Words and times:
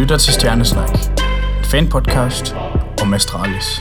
lytter 0.00 0.18
til 0.18 0.32
Stjernesnak, 0.32 0.88
en 1.58 1.64
fanpodcast 1.64 2.54
om 3.02 3.14
Astralis. 3.14 3.80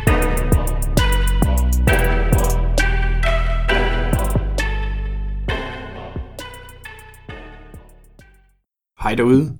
Hej 9.01 9.15
derude. 9.15 9.57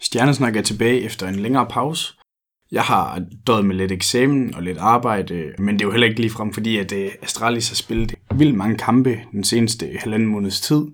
Stjernesnak 0.00 0.56
er 0.56 0.62
tilbage 0.62 1.00
efter 1.00 1.28
en 1.28 1.34
længere 1.34 1.66
pause. 1.70 2.14
Jeg 2.72 2.82
har 2.82 3.22
døjet 3.46 3.64
med 3.64 3.76
lidt 3.76 3.92
eksamen 3.92 4.54
og 4.54 4.62
lidt 4.62 4.78
arbejde, 4.78 5.52
men 5.58 5.74
det 5.74 5.82
er 5.82 5.86
jo 5.86 5.92
heller 5.92 6.08
ikke 6.08 6.20
ligefrem 6.20 6.52
fordi, 6.52 6.76
at 6.76 6.92
øh, 6.92 7.10
Astralis 7.22 7.68
har 7.68 7.76
spillet 7.76 8.14
vildt 8.34 8.56
mange 8.56 8.76
kampe 8.76 9.20
den 9.32 9.44
seneste 9.44 9.90
halvanden 10.00 10.28
måneds 10.28 10.60
tid. 10.60 10.86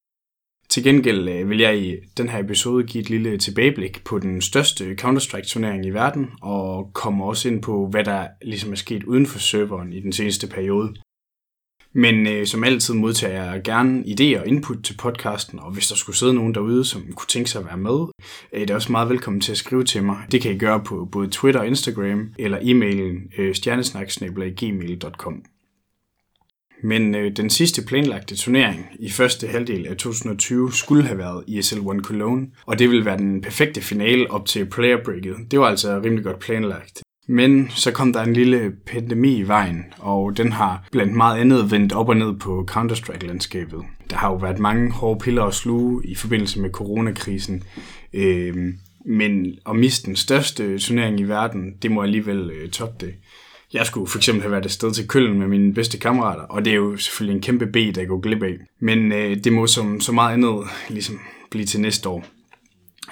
Til 0.73 0.84
gengæld 0.84 1.29
øh, 1.29 1.50
vil 1.50 1.59
jeg 1.59 1.78
i 1.78 1.97
den 2.16 2.28
her 2.28 2.38
episode 2.38 2.84
give 2.84 3.02
et 3.02 3.10
lille 3.10 3.38
tilbageblik 3.38 4.05
på 4.05 4.19
den 4.19 4.41
største 4.41 4.95
Counter-Strike-turnering 5.01 5.87
i 5.87 5.91
verden, 5.91 6.30
og 6.42 6.91
komme 6.92 7.24
også 7.24 7.48
ind 7.48 7.62
på, 7.62 7.87
hvad 7.87 8.05
der 8.05 8.27
ligesom 8.42 8.73
er 8.73 8.77
sket 8.77 9.05
uden 9.05 9.27
for 9.27 9.38
serveren 9.38 9.92
i 9.92 10.00
den 10.00 10.12
seneste 10.12 10.47
periode. 10.47 10.95
Men 11.92 12.27
øh, 12.27 12.47
som 12.47 12.64
altid 12.64 12.95
modtager 12.95 13.45
jeg 13.45 13.62
gerne 13.64 14.05
idéer 14.06 14.41
og 14.41 14.48
input 14.48 14.84
til 14.84 14.97
podcasten, 14.97 15.59
og 15.59 15.73
hvis 15.73 15.88
der 15.88 15.95
skulle 15.95 16.16
sidde 16.16 16.34
nogen 16.34 16.55
derude, 16.55 16.84
som 16.84 17.02
kunne 17.14 17.28
tænke 17.28 17.50
sig 17.50 17.61
at 17.61 17.66
være 17.66 17.77
med, 17.77 18.00
øh, 18.52 18.61
er 18.62 18.66
I 18.70 18.75
også 18.75 18.92
meget 18.92 19.09
velkommen 19.09 19.41
til 19.41 19.52
at 19.52 19.59
skrive 19.59 19.84
til 19.84 20.02
mig. 20.02 20.16
Det 20.30 20.42
kan 20.42 20.52
I 20.55 20.59
gøre 20.59 20.80
på 20.84 21.09
både 21.12 21.28
Twitter 21.28 21.61
og 21.61 21.66
Instagram, 21.66 22.34
eller 22.39 22.59
e-mailen 22.59 23.41
øh, 23.41 23.55
stjernesnak.gmail.com. 23.55 25.45
Men 26.82 27.14
øh, 27.14 27.36
den 27.36 27.50
sidste 27.50 27.82
planlagte 27.82 28.36
turnering 28.36 28.86
i 28.98 29.10
første 29.10 29.46
halvdel 29.46 29.86
af 29.86 29.96
2020 29.96 30.72
skulle 30.72 31.05
have 31.05 31.18
været 31.18 31.45
ESL 31.48 31.80
One 31.80 32.02
Cologne, 32.02 32.46
og 32.66 32.78
det 32.78 32.91
ville 32.91 33.05
være 33.05 33.18
den 33.18 33.41
perfekte 33.41 33.80
finale 33.80 34.30
op 34.30 34.47
til 34.47 34.66
player 34.66 35.05
breaket. 35.05 35.36
Det 35.50 35.61
var 35.61 35.66
altså 35.66 36.00
rimelig 36.05 36.24
godt 36.24 36.39
planlagt. 36.39 37.02
Men 37.28 37.70
så 37.70 37.92
kom 37.92 38.12
der 38.12 38.22
en 38.22 38.33
lille 38.33 38.72
pandemi 38.86 39.36
i 39.36 39.48
vejen, 39.48 39.84
og 39.98 40.36
den 40.36 40.52
har 40.52 40.89
blandt 40.92 41.12
meget 41.12 41.41
andet 41.41 41.70
vendt 41.70 41.92
op 41.92 42.08
og 42.08 42.16
ned 42.16 42.39
på 42.39 42.69
Counter-Strike-landskabet. 42.70 43.83
Der 44.11 44.17
har 44.17 44.30
jo 44.30 44.36
været 44.36 44.58
mange 44.58 44.92
hårde 44.92 45.20
piller 45.20 45.44
at 45.44 45.55
sluge 45.55 46.06
i 46.06 46.14
forbindelse 46.14 46.61
med 46.61 46.70
coronakrisen. 46.70 47.62
Øh, 48.12 48.56
men 49.06 49.58
at 49.69 49.77
miste 49.77 50.06
den 50.06 50.17
største 50.17 50.78
turnering 50.78 51.20
i 51.20 51.22
verden, 51.22 51.74
det 51.83 51.91
må 51.91 52.02
alligevel 52.02 52.50
øh, 52.50 52.70
toppe 52.70 53.06
det. 53.06 53.14
Jeg 53.73 53.87
skulle 53.87 54.11
for 54.11 54.19
eksempel 54.19 54.42
have 54.42 54.53
været 54.53 54.65
afsted 54.65 54.92
til 54.92 55.09
Køln 55.09 55.39
med 55.39 55.47
mine 55.47 55.75
bedste 55.75 55.98
kammerater, 55.98 56.42
og 56.42 56.65
det 56.65 56.70
er 56.70 56.77
jo 56.77 56.97
selvfølgelig 56.97 57.37
en 57.37 57.42
kæmpe 57.42 57.67
B, 57.67 57.77
der 57.95 58.05
går 58.05 58.20
glip 58.20 58.42
af. 58.42 58.56
Men 58.81 59.12
øh, 59.12 59.37
det 59.45 59.53
må 59.53 59.67
som 59.67 60.01
så 60.01 60.12
meget 60.12 60.33
andet 60.33 60.64
ligesom 60.89 61.20
blive 61.51 61.67
til 61.67 61.81
næste 61.81 62.09
år. 62.09 62.25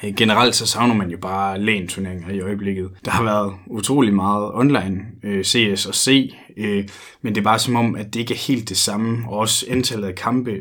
Øh, 0.05 0.14
generelt 0.14 0.55
så 0.55 0.67
savner 0.67 0.94
man 0.94 1.11
jo 1.11 1.19
bare 1.19 1.61
LAN-turneringer 1.61 2.30
i 2.30 2.41
øjeblikket. 2.41 2.91
Der 3.05 3.11
har 3.11 3.25
været 3.25 3.55
utrolig 3.67 4.14
meget 4.14 4.50
online 4.55 5.02
øh, 5.22 5.44
CS 5.44 5.86
og 5.86 5.94
C, 5.94 6.34
øh, 6.56 6.89
men 7.22 7.34
det 7.34 7.41
er 7.41 7.45
bare 7.45 7.58
som 7.58 7.77
om, 7.77 7.95
at 7.97 8.14
det 8.14 8.20
ikke 8.20 8.34
er 8.34 8.39
helt 8.39 8.69
det 8.69 8.77
samme. 8.77 9.24
Og 9.28 9.39
også 9.39 9.67
antallet 9.69 10.08
af 10.08 10.14
kampe, 10.14 10.56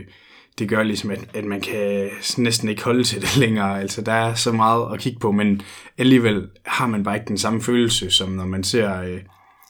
det 0.60 0.70
gør 0.70 0.84
ligesom, 0.84 1.12
at, 1.12 1.20
at 1.34 1.46
man 1.46 1.62
kan 1.62 2.10
næsten 2.38 2.70
ikke 2.70 2.84
holde 2.84 3.04
til 3.04 3.22
det 3.22 3.38
længere. 3.44 3.82
Altså, 3.82 4.02
der 4.02 4.14
er 4.14 4.34
så 4.34 4.52
meget 4.52 4.94
at 4.94 5.00
kigge 5.00 5.20
på, 5.20 5.32
men 5.32 5.62
alligevel 5.98 6.48
har 6.66 6.88
man 6.88 7.04
bare 7.04 7.16
ikke 7.16 7.28
den 7.28 7.38
samme 7.38 7.62
følelse, 7.62 8.12
som 8.12 8.30
når 8.30 8.46
man 8.46 8.64
ser 8.64 9.02
øh, 9.02 9.20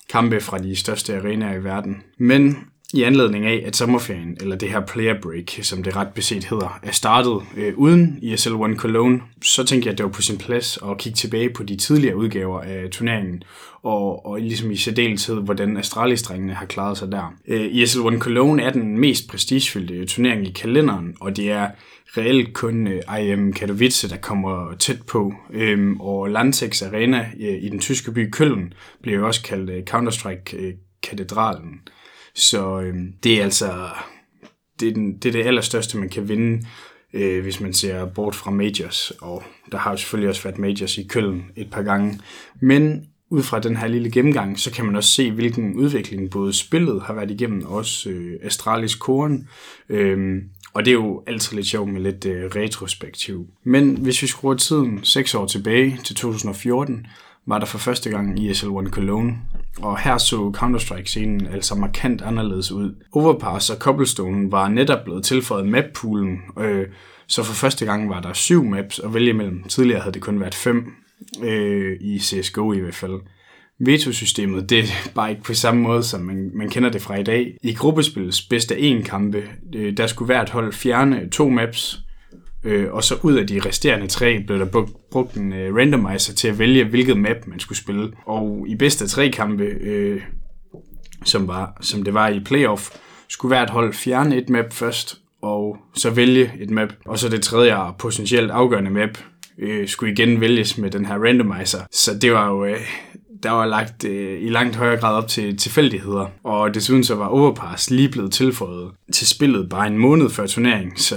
kampe 0.09 0.41
fra 0.41 0.57
de 0.57 0.75
største 0.75 1.15
arenaer 1.15 1.59
i 1.59 1.63
verden. 1.63 2.03
Men 2.17 2.57
i 2.93 3.03
anledning 3.03 3.45
af, 3.45 3.63
at 3.65 3.75
sommerferien, 3.75 4.37
eller 4.41 4.55
det 4.55 4.69
her 4.69 4.79
player 4.79 5.21
break, 5.21 5.59
som 5.61 5.83
det 5.83 5.95
ret 5.95 6.07
beset 6.07 6.43
hedder, 6.43 6.79
er 6.83 6.91
startet 6.91 7.41
øh, 7.57 7.73
uden 7.77 8.19
ESL 8.23 8.53
One 8.53 8.75
Cologne, 8.75 9.21
så 9.41 9.63
tænkte 9.63 9.87
jeg, 9.87 9.91
at 9.91 9.97
det 9.97 10.03
var 10.03 10.11
på 10.11 10.21
sin 10.21 10.37
plads 10.37 10.79
at 10.91 10.97
kigge 10.97 11.15
tilbage 11.17 11.49
på 11.49 11.63
de 11.63 11.75
tidligere 11.75 12.15
udgaver 12.15 12.61
af 12.61 12.89
turneringen, 12.91 13.43
og, 13.83 14.25
og 14.25 14.39
ligesom 14.39 14.71
i 14.71 14.75
særdeleshed, 14.75 15.36
hvordan 15.36 15.77
astralis 15.77 16.27
har 16.27 16.65
klaret 16.65 16.97
sig 16.97 17.11
der. 17.11 17.33
Øh, 17.47 17.75
ESL 17.75 17.99
One 17.99 18.19
Cologne 18.19 18.64
er 18.64 18.69
den 18.69 18.97
mest 18.97 19.30
prestigefyldte 19.30 20.05
turnering 20.05 20.47
i 20.47 20.52
kalenderen, 20.52 21.15
og 21.19 21.37
det 21.37 21.52
er 21.52 21.67
reelt 22.17 22.53
kun 22.53 22.87
øh, 22.87 23.02
IM 23.21 23.53
Katowice, 23.53 24.09
der 24.09 24.17
kommer 24.17 24.75
tæt 24.80 25.02
på, 25.02 25.33
øh, 25.53 25.91
og 25.99 26.30
Landsex 26.30 26.81
Arena 26.81 27.25
øh, 27.39 27.64
i 27.64 27.69
den 27.69 27.80
tyske 27.80 28.11
by 28.11 28.30
Køln 28.31 28.73
bliver 29.02 29.17
jo 29.17 29.27
også 29.27 29.43
kaldt 29.43 29.69
øh, 29.69 29.83
Counter-Strike-katedralen. 29.83 31.73
Øh, 31.73 31.80
så 32.35 32.81
øh, 32.81 32.95
det 33.23 33.39
er 33.39 33.43
altså 33.43 33.89
det 34.79 34.87
er, 34.87 34.93
den, 34.93 35.17
det 35.17 35.29
er 35.29 35.33
det 35.33 35.47
allerstørste, 35.47 35.97
man 35.97 36.09
kan 36.09 36.29
vinde, 36.29 36.65
øh, 37.13 37.43
hvis 37.43 37.59
man 37.59 37.73
ser 37.73 38.05
bort 38.05 38.35
fra 38.35 38.51
majors. 38.51 39.11
Og 39.21 39.43
der 39.71 39.77
har 39.77 39.91
jo 39.91 39.97
selvfølgelig 39.97 40.29
også 40.29 40.43
været 40.43 40.59
majors 40.59 40.97
i 40.97 41.03
Køln 41.03 41.45
et 41.55 41.71
par 41.71 41.81
gange. 41.81 42.19
Men 42.61 43.05
ud 43.29 43.43
fra 43.43 43.59
den 43.59 43.77
her 43.77 43.87
lille 43.87 44.11
gennemgang, 44.11 44.59
så 44.59 44.71
kan 44.71 44.85
man 44.85 44.95
også 44.95 45.11
se, 45.11 45.31
hvilken 45.31 45.75
udvikling 45.75 46.31
både 46.31 46.53
spillet 46.53 47.01
har 47.01 47.13
været 47.13 47.31
igennem, 47.31 47.65
og 47.65 47.75
også 47.75 48.09
øh, 48.09 48.39
Astralis 48.43 48.95
koren. 48.95 49.47
Øh, 49.89 50.41
og 50.73 50.85
det 50.85 50.91
er 50.91 50.95
jo 50.95 51.23
altid 51.27 51.55
lidt 51.55 51.67
sjovt 51.67 51.89
med 51.89 52.01
lidt 52.01 52.25
øh, 52.25 52.45
retrospektiv. 52.45 53.47
Men 53.63 53.97
hvis 53.97 54.21
vi 54.21 54.27
skruer 54.27 54.55
tiden 54.55 54.99
6 55.03 55.35
år 55.35 55.45
tilbage 55.45 55.99
til 56.03 56.15
2014, 56.15 57.07
var 57.45 57.59
der 57.59 57.65
for 57.65 57.77
første 57.77 58.09
gang 58.09 58.39
i 58.39 58.49
ESL 58.49 58.67
One 58.67 58.89
Cologne, 58.89 59.37
og 59.81 59.99
her 59.99 60.17
så 60.17 60.51
Counter-Strike-scenen 60.57 61.53
altså 61.53 61.75
markant 61.75 62.21
anderledes 62.21 62.71
ud. 62.71 62.95
Overpass 63.11 63.69
og 63.69 63.77
Cobblestone 63.77 64.51
var 64.51 64.67
netop 64.67 65.03
blevet 65.03 65.23
tilføjet 65.23 65.67
map-poolen, 65.67 66.37
øh, 66.59 66.87
så 67.27 67.43
for 67.43 67.53
første 67.53 67.85
gang 67.85 68.09
var 68.09 68.21
der 68.21 68.33
syv 68.33 68.63
maps 68.63 68.99
at 68.99 69.13
vælge 69.13 69.29
imellem. 69.29 69.63
Tidligere 69.63 70.01
havde 70.01 70.13
det 70.13 70.21
kun 70.21 70.39
været 70.39 70.55
fem, 70.55 70.93
øh, 71.43 71.97
i 72.01 72.19
CSGO 72.19 72.73
i 72.73 72.79
hvert 72.79 72.95
fald. 72.95 73.19
Veto-systemet, 73.79 74.69
det 74.69 74.79
er 74.79 74.83
bare 75.15 75.29
ikke 75.29 75.43
på 75.43 75.53
samme 75.53 75.81
måde, 75.81 76.03
som 76.03 76.21
man, 76.21 76.51
man 76.53 76.69
kender 76.69 76.89
det 76.89 77.01
fra 77.01 77.15
i 77.15 77.23
dag. 77.23 77.57
I 77.63 77.73
gruppespillets 77.73 78.41
bedste 78.41 78.79
en 78.79 79.03
kampe, 79.03 79.43
øh, 79.75 79.97
der 79.97 80.07
skulle 80.07 80.25
hvert 80.25 80.49
hold 80.49 80.73
fjerne 80.73 81.29
to 81.29 81.49
maps, 81.49 81.99
Øh, 82.64 82.93
og 82.93 83.03
så 83.03 83.15
ud 83.23 83.33
af 83.33 83.47
de 83.47 83.61
resterende 83.65 84.08
tre 84.08 84.43
blev 84.47 84.59
der 84.59 84.87
brugt 85.11 85.36
en 85.36 85.53
øh, 85.53 85.75
randomizer 85.75 86.33
til 86.33 86.47
at 86.47 86.59
vælge, 86.59 86.83
hvilket 86.83 87.17
map 87.17 87.47
man 87.47 87.59
skulle 87.59 87.77
spille. 87.77 88.11
Og 88.25 88.65
i 88.67 88.75
bedste 88.75 89.08
tre 89.08 89.30
kampe, 89.30 89.64
øh, 89.64 90.21
som, 91.25 91.47
var, 91.47 91.77
som 91.81 92.03
det 92.03 92.14
var 92.14 92.27
i 92.27 92.39
playoff, 92.39 92.89
skulle 93.30 93.49
hvert 93.49 93.70
hold 93.70 93.93
fjerne 93.93 94.37
et 94.37 94.49
map 94.49 94.73
først, 94.73 95.21
og 95.42 95.77
så 95.95 96.09
vælge 96.09 96.52
et 96.59 96.70
map. 96.70 96.93
Og 97.05 97.20
så 97.20 97.30
det 97.30 97.42
tredje 97.42 97.77
og 97.77 97.95
potentielt 97.97 98.52
afgørende 98.52 98.91
map 98.91 99.17
øh, 99.59 99.87
skulle 99.87 100.14
igen 100.14 100.41
vælges 100.41 100.77
med 100.77 100.91
den 100.91 101.05
her 101.05 101.23
randomizer. 101.23 101.80
Så 101.91 102.17
det 102.21 102.31
var 102.33 102.49
jo... 102.49 102.65
Øh, 102.65 102.80
der 103.44 103.52
var 103.52 103.66
lagt 103.66 104.05
øh, 104.05 104.42
i 104.42 104.50
langt 104.50 104.76
højere 104.76 105.00
grad 105.00 105.16
op 105.16 105.27
til 105.27 105.58
tilfældigheder. 105.58 106.27
Og 106.44 106.73
desuden 106.73 107.04
så 107.04 107.16
var 107.16 107.27
Overpass 107.27 107.89
lige 107.89 108.10
blevet 108.10 108.32
tilføjet 108.32 108.92
til 109.14 109.27
spillet 109.27 109.70
bare 109.70 109.88
en 109.88 109.98
måned 109.98 110.30
før 110.30 110.48
turneringen, 110.48 110.98
så 110.98 111.16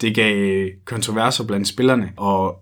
det 0.00 0.14
gav 0.14 0.36
øh, 0.36 0.70
kontroverser 0.84 1.46
blandt 1.46 1.68
spillerne. 1.68 2.12
Og, 2.16 2.56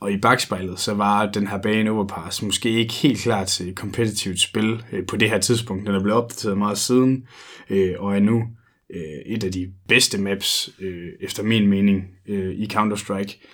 og 0.00 0.12
i 0.12 0.16
bagspejlet, 0.16 0.80
så 0.80 0.94
var 0.94 1.26
den 1.26 1.46
her 1.46 1.58
bane 1.62 1.90
Overpass 1.90 2.42
måske 2.42 2.70
ikke 2.70 2.94
helt 2.94 3.18
klar 3.18 3.44
til 3.44 3.74
kompetitivt 3.74 4.40
spil 4.40 4.82
øh, 4.92 5.06
på 5.06 5.16
det 5.16 5.30
her 5.30 5.38
tidspunkt. 5.38 5.86
Den 5.86 5.94
er 5.94 6.02
blevet 6.02 6.22
opdateret 6.22 6.58
meget 6.58 6.78
siden, 6.78 7.26
øh, 7.70 7.94
og 7.98 8.16
er 8.16 8.20
nu 8.20 8.44
øh, 8.94 9.34
et 9.34 9.44
af 9.44 9.52
de 9.52 9.72
bedste 9.88 10.20
maps, 10.20 10.70
øh, 10.80 11.08
efter 11.20 11.42
min 11.42 11.66
mening, 11.66 12.04
øh, 12.28 12.54
i 12.54 12.68
Counter-Strike. 12.72 13.46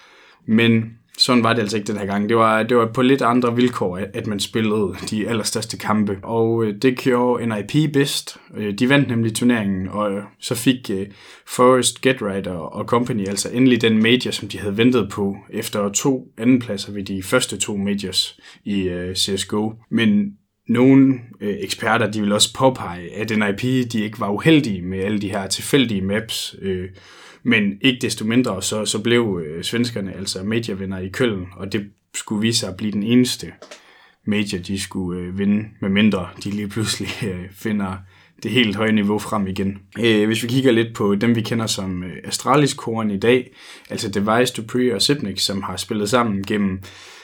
Men 0.47 0.99
sådan 1.19 1.45
var 1.45 1.53
det 1.53 1.61
altså 1.61 1.77
ikke 1.77 1.93
den 1.93 1.99
her 1.99 2.07
gang. 2.07 2.29
Det 2.29 2.37
var, 2.37 2.63
det 2.63 2.77
var 2.77 2.87
på 2.87 3.03
lidt 3.03 3.23
andre 3.23 3.57
vilkår, 3.57 4.01
at 4.15 4.27
man 4.27 4.41
spillede 4.41 4.95
de 5.11 5.29
allerstørste 5.29 5.79
kampe. 5.79 6.19
Og 6.23 6.65
øh, 6.65 6.75
det 6.83 6.99
gjorde 6.99 7.47
NIP 7.47 7.93
bedst. 7.93 8.37
Øh, 8.57 8.75
de 8.75 8.89
vandt 8.89 9.09
nemlig 9.09 9.35
turneringen, 9.35 9.89
og 9.89 10.13
øh, 10.13 10.23
så 10.41 10.55
fik 10.55 10.91
Forrest, 11.47 12.07
Right 12.07 12.47
og 12.47 12.85
Company 12.85 13.29
altså 13.29 13.51
endelig 13.53 13.81
den 13.81 14.03
major, 14.03 14.31
som 14.31 14.49
de 14.49 14.59
havde 14.59 14.77
ventet 14.77 15.09
på 15.11 15.37
efter 15.51 15.89
to 15.89 16.33
andenpladser 16.39 16.93
ved 16.93 17.05
de 17.05 17.23
første 17.23 17.57
to 17.57 17.77
majors 17.77 18.41
i 18.65 18.91
CSGO. 19.15 19.73
Men 19.91 20.33
nogle 20.69 21.21
øh, 21.41 21.57
eksperter, 21.61 22.11
de 22.11 22.21
vil 22.21 22.33
også 22.33 22.55
påpege, 22.55 23.15
at 23.15 23.31
NIP 23.31 23.93
de 23.93 24.01
ikke 24.01 24.21
var 24.21 24.31
uheldige 24.31 24.83
med 24.83 24.99
alle 24.99 25.21
de 25.21 25.31
her 25.31 25.47
tilfældige 25.47 26.03
maps, 26.03 26.57
øh, 26.63 26.89
men 27.43 27.79
ikke 27.81 27.99
desto 28.01 28.25
mindre, 28.25 28.63
så, 28.63 28.85
så 28.85 29.03
blev 29.03 29.43
øh, 29.45 29.65
svenskerne 29.65 30.17
altså 30.17 30.43
medievinder 30.43 30.99
i 30.99 31.09
Køln, 31.09 31.47
og 31.57 31.73
det 31.73 31.91
skulle 32.15 32.41
vise 32.41 32.59
sig 32.59 32.69
at 32.69 32.77
blive 32.77 32.93
den 32.93 33.03
eneste 33.03 33.53
major, 34.25 34.59
de 34.59 34.81
skulle 34.81 35.21
øh, 35.21 35.39
vinde, 35.39 35.69
med 35.81 35.89
mindre 35.89 36.29
de 36.45 36.51
lige 36.51 36.69
pludselig 36.69 37.09
øh, 37.31 37.45
finder 37.53 37.97
det 38.43 38.51
helt 38.51 38.77
høje 38.77 38.93
niveau 38.93 39.19
frem 39.19 39.47
igen. 39.47 39.79
Øh, 40.01 40.27
hvis 40.27 40.43
vi 40.43 40.49
kigger 40.49 40.73
lidt 40.73 40.95
på 40.95 41.15
dem, 41.15 41.37
vi 41.37 41.41
kender 41.41 41.67
som 41.67 42.03
øh, 42.03 42.17
Astralis-koren 42.25 43.11
i 43.11 43.19
dag, 43.19 43.51
altså 43.91 44.09
Device, 44.09 44.55
Dupree 44.57 44.95
og 44.95 45.03
Sipnik, 45.03 45.39
som 45.39 45.63
har 45.63 45.77
spillet 45.77 46.11
sammen 46.11 46.45
gennem 46.47 46.81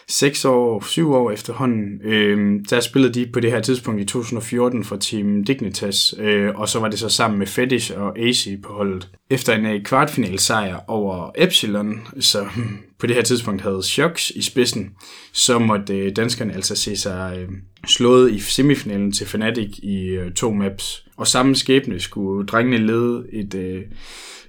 seks 0.09 0.45
år, 0.45 0.85
syv 0.85 1.13
år 1.13 1.31
efterhånden. 1.31 2.01
Øh, 2.05 2.61
der 2.71 2.81
spillede 2.81 3.15
de 3.15 3.27
på 3.33 3.41
det 3.41 3.51
her 3.51 3.61
tidspunkt 3.61 4.01
i 4.01 4.05
2014 4.05 4.85
for 4.85 4.97
Team 4.97 5.45
Dignitas, 5.45 6.15
øh, 6.19 6.51
og 6.55 6.69
så 6.69 6.81
var 6.81 6.89
det 6.89 6.99
så 6.99 7.09
sammen 7.09 7.39
med 7.39 7.47
Fetish 7.47 7.93
og 7.97 8.19
AC 8.19 8.49
på 8.63 8.73
holdet. 8.73 9.09
Efter 9.35 9.55
en 9.55 9.67
øh, 9.67 9.83
kvartfinalsejr 9.83 10.79
over 10.87 11.31
Epsilon, 11.39 12.01
så 12.21 12.45
hm, 12.45 12.77
på 12.99 13.07
det 13.07 13.17
her 13.17 13.23
tidspunkt 13.23 13.63
havde 13.63 13.83
Shocks 13.83 14.31
i 14.31 14.43
spidsen, 14.43 14.91
så 15.33 15.59
måtte 15.59 15.99
øh, 15.99 16.17
danskerne 16.17 16.55
altså 16.55 16.77
se 16.77 16.97
sig 16.97 17.39
øh, 17.39 17.49
slået 17.87 18.33
i 18.33 18.39
semifinalen 18.39 19.13
til 19.13 19.27
Fnatic 19.27 19.79
i 19.79 20.19
to 20.37 20.53
maps. 20.53 21.05
Og 21.17 21.27
samme 21.27 21.57
skæbne 21.57 22.01
skulle 22.01 22.47
drengene 22.47 22.87
lede 22.87 23.25
et, 23.33 23.85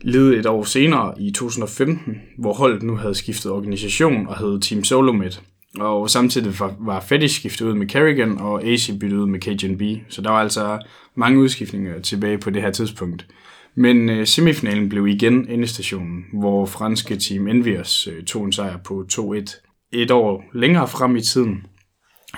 lede 0.01 0.37
et 0.37 0.45
år 0.45 0.63
senere 0.63 1.21
i 1.21 1.31
2015, 1.31 2.21
hvor 2.37 2.53
holdet 2.53 2.83
nu 2.83 2.95
havde 2.95 3.15
skiftet 3.15 3.51
organisation 3.51 4.27
og 4.27 4.39
hed 4.39 4.61
Team 4.61 4.83
Solomed. 4.83 5.31
Og 5.79 6.09
samtidig 6.09 6.59
var, 6.59 6.75
var 6.79 6.99
Fetish 6.99 7.39
skiftet 7.39 7.65
ud 7.65 7.73
med 7.73 7.87
Kerrigan, 7.87 8.37
og 8.37 8.63
AC 8.63 8.89
byttet 8.99 9.17
ud 9.17 9.27
med 9.27 9.39
KGNB. 9.39 9.81
Så 10.09 10.21
der 10.21 10.29
var 10.29 10.39
altså 10.39 10.79
mange 11.15 11.39
udskiftninger 11.39 12.01
tilbage 12.01 12.37
på 12.37 12.49
det 12.49 12.61
her 12.61 12.71
tidspunkt. 12.71 13.25
Men 13.75 14.09
øh, 14.09 14.27
semifinalen 14.27 14.89
blev 14.89 15.07
igen 15.07 15.47
endestationen, 15.49 16.25
hvor 16.33 16.65
franske 16.65 17.17
Team 17.17 17.47
Envious 17.47 18.07
øh, 18.07 18.23
tog 18.23 18.45
en 18.45 18.51
sejr 18.51 18.77
på 18.77 19.05
2-1. 19.13 19.89
Et 19.91 20.11
år 20.11 20.43
længere 20.53 20.87
frem 20.87 21.15
i 21.15 21.21
tiden, 21.21 21.65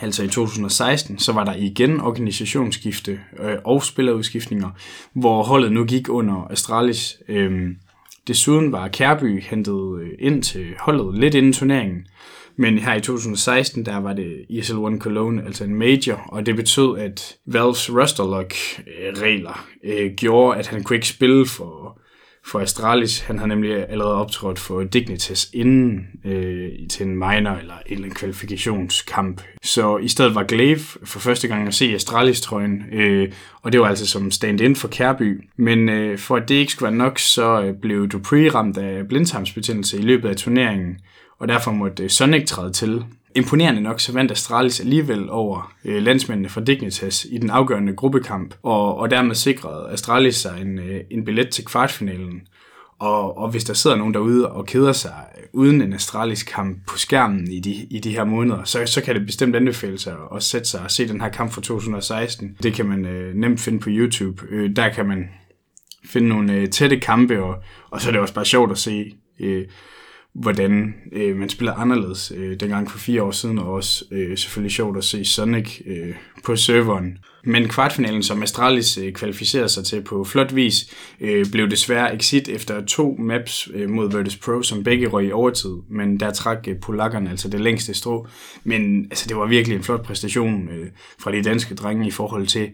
altså 0.01 0.23
i 0.23 0.27
2016, 0.27 1.19
så 1.19 1.33
var 1.33 1.43
der 1.43 1.53
igen 1.55 2.01
organisationsskifte 2.01 3.19
øh, 3.39 3.55
og 3.65 3.83
spillerudskiftninger, 3.83 4.69
hvor 5.13 5.43
holdet 5.43 5.71
nu 5.71 5.85
gik 5.85 6.09
under 6.09 6.47
Astralis. 6.51 7.17
Øh, 7.27 7.69
desuden 8.27 8.71
var 8.71 8.87
Kærby 8.87 9.41
hentet 9.43 9.99
øh, 10.01 10.09
ind 10.19 10.43
til 10.43 10.65
holdet 10.79 11.19
lidt 11.19 11.35
inden 11.35 11.53
turneringen, 11.53 12.05
men 12.57 12.79
her 12.79 12.93
i 12.95 13.01
2016, 13.01 13.85
der 13.85 13.97
var 13.97 14.13
det 14.13 14.45
ESL 14.49 14.75
One 14.75 14.99
Cologne, 14.99 15.45
altså 15.45 15.63
en 15.63 15.75
major, 15.75 16.25
og 16.27 16.45
det 16.45 16.55
betød, 16.55 16.97
at 16.97 17.35
Valves 17.45 17.89
Rusterlock-regler 17.89 19.67
øh, 19.83 20.05
øh, 20.05 20.11
gjorde, 20.11 20.59
at 20.59 20.67
han 20.67 20.83
kunne 20.83 20.95
ikke 20.95 21.07
spille 21.07 21.45
for, 21.45 22.01
for 22.45 22.59
Astralis. 22.59 23.19
Han 23.19 23.37
havde 23.37 23.49
nemlig 23.49 23.89
allerede 23.89 24.15
optrådt 24.15 24.59
for 24.59 24.83
Dignitas 24.83 25.49
inden 25.53 26.07
øh, 26.25 26.69
til 26.89 27.05
en 27.05 27.15
minor 27.15 27.29
eller 27.29 27.53
en 27.53 27.93
eller 27.93 28.03
anden 28.03 28.15
kvalifikationskamp. 28.15 29.41
Så 29.63 29.97
i 29.97 30.07
stedet 30.07 30.35
var 30.35 30.43
Glaive 30.43 30.79
for 31.03 31.19
første 31.19 31.47
gang 31.47 31.67
at 31.67 31.73
se 31.73 31.95
Astralis-trøjen, 31.95 32.83
øh, 32.93 33.31
og 33.61 33.71
det 33.71 33.79
var 33.81 33.87
altså 33.87 34.07
som 34.07 34.31
stand-in 34.31 34.75
for 34.75 34.87
Kærby. 34.87 35.49
Men 35.57 35.89
øh, 35.89 36.17
for 36.17 36.35
at 36.35 36.49
det 36.49 36.55
ikke 36.55 36.71
skulle 36.71 36.89
være 36.91 36.97
nok, 36.97 37.19
så 37.19 37.61
øh, 37.61 37.73
blev 37.81 38.07
Dupree 38.07 38.49
ramt 38.49 38.77
af 38.77 39.07
blindtarmsbetændelse 39.07 39.97
i 39.97 40.01
løbet 40.01 40.29
af 40.29 40.35
turneringen, 40.35 40.97
og 41.39 41.47
derfor 41.47 41.71
måtte 41.71 42.03
øh, 42.03 42.09
Sonic 42.09 42.47
træde 42.47 42.71
til. 42.71 43.05
Imponerende 43.35 43.81
nok 43.81 43.99
så 43.99 44.13
vandt 44.13 44.31
Astralis 44.31 44.79
alligevel 44.79 45.29
over 45.29 45.73
øh, 45.85 46.03
landsmændene 46.03 46.49
fra 46.49 46.61
Dignitas 46.61 47.27
i 47.29 47.37
den 47.37 47.49
afgørende 47.49 47.95
gruppekamp, 47.95 48.55
og, 48.63 48.97
og 48.97 49.11
dermed 49.11 49.35
sikrede 49.35 49.89
Astralis 49.89 50.35
sig 50.35 50.61
en, 50.61 50.79
øh, 50.79 51.01
en 51.11 51.25
billet 51.25 51.49
til 51.49 51.65
kvartfinalen. 51.65 52.41
Og, 52.99 53.37
og 53.37 53.49
hvis 53.49 53.63
der 53.63 53.73
sidder 53.73 53.95
nogen 53.95 54.13
derude 54.13 54.51
og 54.51 54.65
keder 54.65 54.91
sig 54.91 55.25
øh, 55.37 55.43
uden 55.53 55.81
en 55.81 55.93
Astralis 55.93 56.43
kamp 56.43 56.77
på 56.87 56.97
skærmen 56.97 57.51
i 57.51 57.59
de, 57.59 57.71
i 57.73 57.99
de 57.99 58.11
her 58.11 58.23
måneder, 58.23 58.63
så, 58.63 58.85
så 58.85 59.01
kan 59.01 59.15
det 59.15 59.25
bestemt 59.25 59.55
anbefale 59.55 59.99
sig 59.99 60.15
at 60.35 60.43
sætte 60.43 60.67
sig 60.67 60.81
og 60.81 60.91
se 60.91 61.07
den 61.07 61.21
her 61.21 61.29
kamp 61.29 61.51
fra 61.51 61.61
2016. 61.61 62.57
Det 62.63 62.73
kan 62.73 62.85
man 62.85 63.05
øh, 63.05 63.35
nemt 63.35 63.59
finde 63.59 63.79
på 63.79 63.89
YouTube. 63.89 64.43
Øh, 64.49 64.75
der 64.75 64.89
kan 64.89 65.07
man 65.07 65.29
finde 66.05 66.27
nogle 66.27 66.53
øh, 66.53 66.69
tætte 66.69 66.99
kampe, 66.99 67.43
og, 67.43 67.55
og 67.89 68.01
så 68.01 68.07
er 68.07 68.11
det 68.11 68.21
også 68.21 68.33
bare 68.33 68.45
sjovt 68.45 68.71
at 68.71 68.77
se 68.77 69.15
øh, 69.39 69.65
hvordan 70.41 70.93
øh, 71.11 71.35
man 71.35 71.49
spiller 71.49 71.73
anderledes 71.73 72.33
øh, 72.35 72.59
dengang 72.59 72.91
for 72.91 72.97
fire 72.97 73.23
år 73.23 73.31
siden, 73.31 73.59
og 73.59 73.73
også 73.73 74.05
øh, 74.11 74.37
selvfølgelig 74.37 74.71
sjovt 74.71 74.97
at 74.97 75.03
se 75.03 75.25
Sonic 75.25 75.81
øh, 75.85 76.15
på 76.43 76.55
serveren. 76.55 77.17
Men 77.43 77.67
kvartfinalen, 77.67 78.23
som 78.23 78.43
Astralis 78.43 78.97
øh, 78.97 79.13
kvalificerede 79.13 79.69
sig 79.69 79.85
til 79.85 80.01
på 80.01 80.23
flot 80.23 80.55
vis, 80.55 80.93
øh, 81.21 81.45
blev 81.51 81.69
desværre 81.69 82.15
exit 82.15 82.49
efter 82.49 82.85
to 82.85 83.15
maps 83.19 83.69
øh, 83.73 83.89
mod 83.89 84.17
Virtus 84.17 84.37
Pro, 84.37 84.61
som 84.61 84.83
begge 84.83 85.07
røg 85.07 85.27
i 85.27 85.31
overtid, 85.31 85.75
men 85.89 86.19
der 86.19 86.33
trak 86.33 86.67
øh, 86.67 86.79
polakkerne 86.79 87.29
altså 87.29 87.49
det 87.49 87.59
længste 87.59 87.93
strå. 87.93 88.27
Men 88.63 89.05
altså, 89.05 89.25
det 89.29 89.37
var 89.37 89.45
virkelig 89.45 89.75
en 89.75 89.83
flot 89.83 90.03
præstation 90.05 90.69
øh, 90.69 90.87
fra 91.19 91.31
de 91.31 91.41
danske 91.41 91.75
drenge 91.75 92.07
i 92.07 92.11
forhold 92.11 92.47
til, 92.47 92.69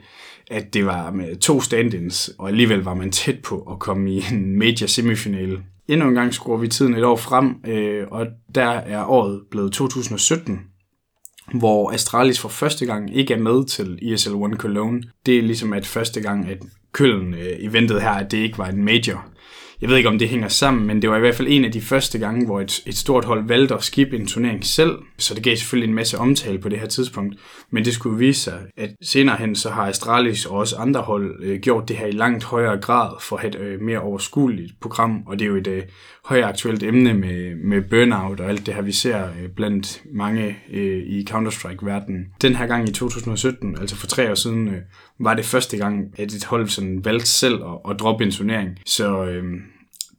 at 0.52 0.74
det 0.74 0.86
var 0.86 1.12
med 1.12 1.36
to 1.36 1.62
stand-ins, 1.62 2.32
og 2.38 2.48
alligevel 2.48 2.80
var 2.80 2.94
man 2.94 3.12
tæt 3.12 3.40
på 3.40 3.68
at 3.72 3.80
komme 3.80 4.12
i 4.12 4.24
en 4.32 4.60
major 4.60 4.88
semifinale. 4.88 5.60
Endnu 5.88 6.08
en 6.08 6.16
gang 6.16 6.34
skruer 6.34 6.58
vi 6.58 6.68
tiden 6.68 6.96
et 6.96 7.04
år 7.04 7.16
frem, 7.16 7.56
øh, 7.68 8.08
og 8.12 8.28
der 8.56 8.70
er 8.70 9.06
året 9.06 9.42
blevet 9.52 9.72
2017, 9.74 10.60
hvor 11.54 11.92
Astralis 11.92 12.40
for 12.40 12.50
første 12.50 12.86
gang 12.86 13.16
ikke 13.16 13.34
er 13.34 13.40
med 13.40 13.66
til 13.66 14.00
ESL 14.02 14.34
One 14.34 14.56
Cologne. 14.56 15.04
Det 15.26 15.38
er 15.38 15.42
ligesom 15.42 15.74
at 15.74 15.86
første 15.86 16.22
gang, 16.22 16.50
at 16.50 16.58
Køln 16.92 17.34
øh, 17.34 17.50
eventet 17.60 18.02
her, 18.02 18.10
at 18.10 18.32
det 18.32 18.38
ikke 18.38 18.58
var 18.58 18.68
en 18.68 18.84
major. 18.84 19.26
Jeg 19.84 19.90
ved 19.90 19.98
ikke, 19.98 20.10
om 20.10 20.20
det 20.20 20.30
hænger 20.30 20.48
sammen, 20.48 20.88
men 20.88 21.02
det 21.02 21.10
var 21.10 21.18
i 21.18 21.20
hvert 21.20 21.36
fald 21.36 21.48
en 21.52 21.66
af 21.66 21.72
de 21.72 21.82
første 21.82 22.20
gange, 22.20 22.46
hvor 22.46 22.62
et, 22.62 22.84
et 22.86 22.98
stort 22.98 23.26
hold 23.26 23.48
valgte 23.48 23.74
at 23.74 23.84
skippe 23.84 24.16
en 24.16 24.28
turnering 24.28 24.66
selv, 24.66 24.98
så 25.18 25.34
det 25.34 25.44
gav 25.44 25.56
selvfølgelig 25.56 25.90
en 25.90 25.96
masse 25.96 26.18
omtale 26.18 26.60
på 26.60 26.70
det 26.70 26.80
her 26.80 26.88
tidspunkt. 26.88 27.36
Men 27.72 27.86
det 27.86 27.94
skulle 27.94 28.18
vise 28.18 28.42
sig, 28.42 28.60
at 28.78 28.90
senere 29.02 29.36
hen, 29.38 29.56
så 29.56 29.70
har 29.70 29.88
Astralis 29.88 30.46
og 30.46 30.58
også 30.58 30.76
andre 30.76 31.02
hold 31.02 31.44
øh, 31.44 31.60
gjort 31.60 31.88
det 31.88 31.98
her 31.98 32.06
i 32.06 32.12
langt 32.12 32.44
højere 32.44 32.78
grad 32.78 33.12
for 33.22 33.36
at 33.36 33.42
have 33.42 33.56
et 33.56 33.60
øh, 33.60 33.82
mere 33.82 34.00
overskueligt 34.00 34.74
program, 34.82 35.24
og 35.28 35.40
det 35.40 35.46
er 35.46 35.50
jo 35.50 35.56
et 35.56 35.68
øh, 35.68 35.84
højere 36.26 36.46
aktuelt 36.46 36.84
emne 36.84 37.14
med, 37.14 37.56
med 37.56 37.82
burnout 37.82 38.40
og 38.40 38.50
alt 38.50 38.66
det 38.66 38.74
her, 38.74 38.82
vi 38.82 38.92
ser 38.92 39.24
øh, 39.24 39.50
blandt 39.56 40.02
mange 40.14 40.58
øh, 40.74 41.04
i 41.06 41.26
Counter-Strike-verdenen. 41.30 42.36
Den 42.42 42.56
her 42.56 42.68
gang 42.68 42.90
i 42.90 42.92
2017, 42.92 43.78
altså 43.82 43.96
for 43.96 44.08
tre 44.08 44.32
år 44.32 44.36
siden, 44.36 44.68
øh, 44.68 44.82
var 45.20 45.34
det 45.34 45.46
første 45.46 45.78
gang, 45.78 46.14
at 46.18 46.34
et 46.34 46.46
hold 46.46 46.68
sådan 46.68 47.06
valgte 47.06 47.28
selv 47.28 47.56
at, 47.56 47.92
at 47.92 48.00
droppe 48.00 48.24
en 48.24 48.32
turnering. 48.32 48.78
Så 48.86 49.26
øh, 49.26 49.44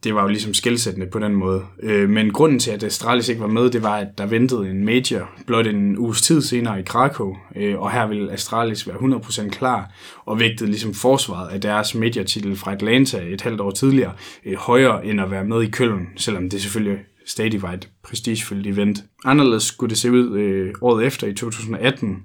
det 0.05 0.15
var 0.15 0.21
jo 0.21 0.27
ligesom 0.27 0.53
skældsættende 0.53 1.07
på 1.07 1.19
den 1.19 1.35
måde. 1.35 1.63
Øh, 1.83 2.09
men 2.09 2.31
grunden 2.31 2.59
til, 2.59 2.71
at 2.71 2.83
Astralis 2.83 3.29
ikke 3.29 3.41
var 3.41 3.47
med, 3.47 3.69
det 3.69 3.83
var, 3.83 3.97
at 3.97 4.17
der 4.17 4.25
ventede 4.25 4.69
en 4.69 4.85
major 4.85 5.29
blot 5.47 5.67
en 5.67 5.97
uges 5.97 6.21
tid 6.21 6.41
senere 6.41 6.79
i 6.79 6.83
Krakow, 6.83 7.35
øh, 7.55 7.79
og 7.79 7.91
her 7.91 8.07
ville 8.07 8.31
Astralis 8.31 8.87
være 8.87 8.97
100% 8.97 9.49
klar, 9.49 9.91
og 10.25 10.39
vægtede 10.39 10.69
ligesom 10.69 10.93
forsvaret 10.93 11.49
af 11.49 11.61
deres 11.61 11.95
major-titel 11.95 12.55
fra 12.55 12.73
Atlanta 12.73 13.21
et 13.27 13.41
halvt 13.41 13.61
år 13.61 13.71
tidligere 13.71 14.11
øh, 14.45 14.55
højere 14.57 15.05
end 15.05 15.21
at 15.21 15.31
være 15.31 15.45
med 15.45 15.63
i 15.63 15.69
Køln, 15.69 16.07
selvom 16.15 16.49
det 16.49 16.61
selvfølgelig 16.61 16.99
stadig 17.25 17.61
var 17.61 17.73
et 17.73 17.89
prestigefyldt 18.03 18.67
event. 18.67 19.03
Anderledes 19.25 19.63
skulle 19.63 19.89
det 19.89 19.97
se 19.97 20.11
ud 20.11 20.37
øh, 20.37 20.73
året 20.81 21.05
efter 21.05 21.27
i 21.27 21.33
2018, 21.33 22.23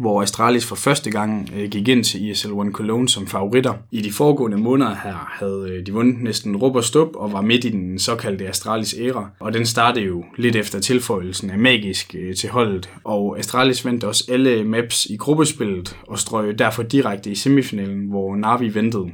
hvor 0.00 0.22
Astralis 0.22 0.66
for 0.66 0.76
første 0.76 1.10
gang 1.10 1.50
øh, 1.56 1.70
gik 1.70 1.88
ind 1.88 2.04
til 2.04 2.30
ESL 2.30 2.52
One 2.52 2.72
Cologne 2.72 3.08
som 3.08 3.26
favoritter. 3.26 3.74
I 3.90 4.00
de 4.00 4.12
foregående 4.12 4.56
måneder 4.56 4.94
her 5.04 5.28
havde 5.30 5.66
øh, 5.70 5.86
de 5.86 5.92
vundet 5.92 6.22
næsten 6.22 6.56
rup 6.56 6.76
og 6.76 6.84
stup 6.84 7.08
og 7.14 7.32
var 7.32 7.40
midt 7.40 7.64
i 7.64 7.70
den 7.70 7.98
såkaldte 7.98 8.48
Astralis 8.48 8.94
æra, 9.00 9.30
og 9.40 9.54
den 9.54 9.66
startede 9.66 10.04
jo 10.04 10.24
lidt 10.36 10.56
efter 10.56 10.80
tilføjelsen 10.80 11.50
af 11.50 11.58
magisk 11.58 12.14
øh, 12.18 12.34
til 12.34 12.50
holdet, 12.50 12.90
og 13.04 13.38
Astralis 13.38 13.84
vandt 13.84 14.04
også 14.04 14.24
alle 14.28 14.64
maps 14.64 15.06
i 15.06 15.16
gruppespillet 15.16 15.96
og 16.08 16.18
strøg 16.18 16.58
derfor 16.58 16.82
direkte 16.82 17.30
i 17.30 17.34
semifinalen, 17.34 18.08
hvor 18.08 18.36
Navi 18.36 18.74
ventede. 18.74 19.06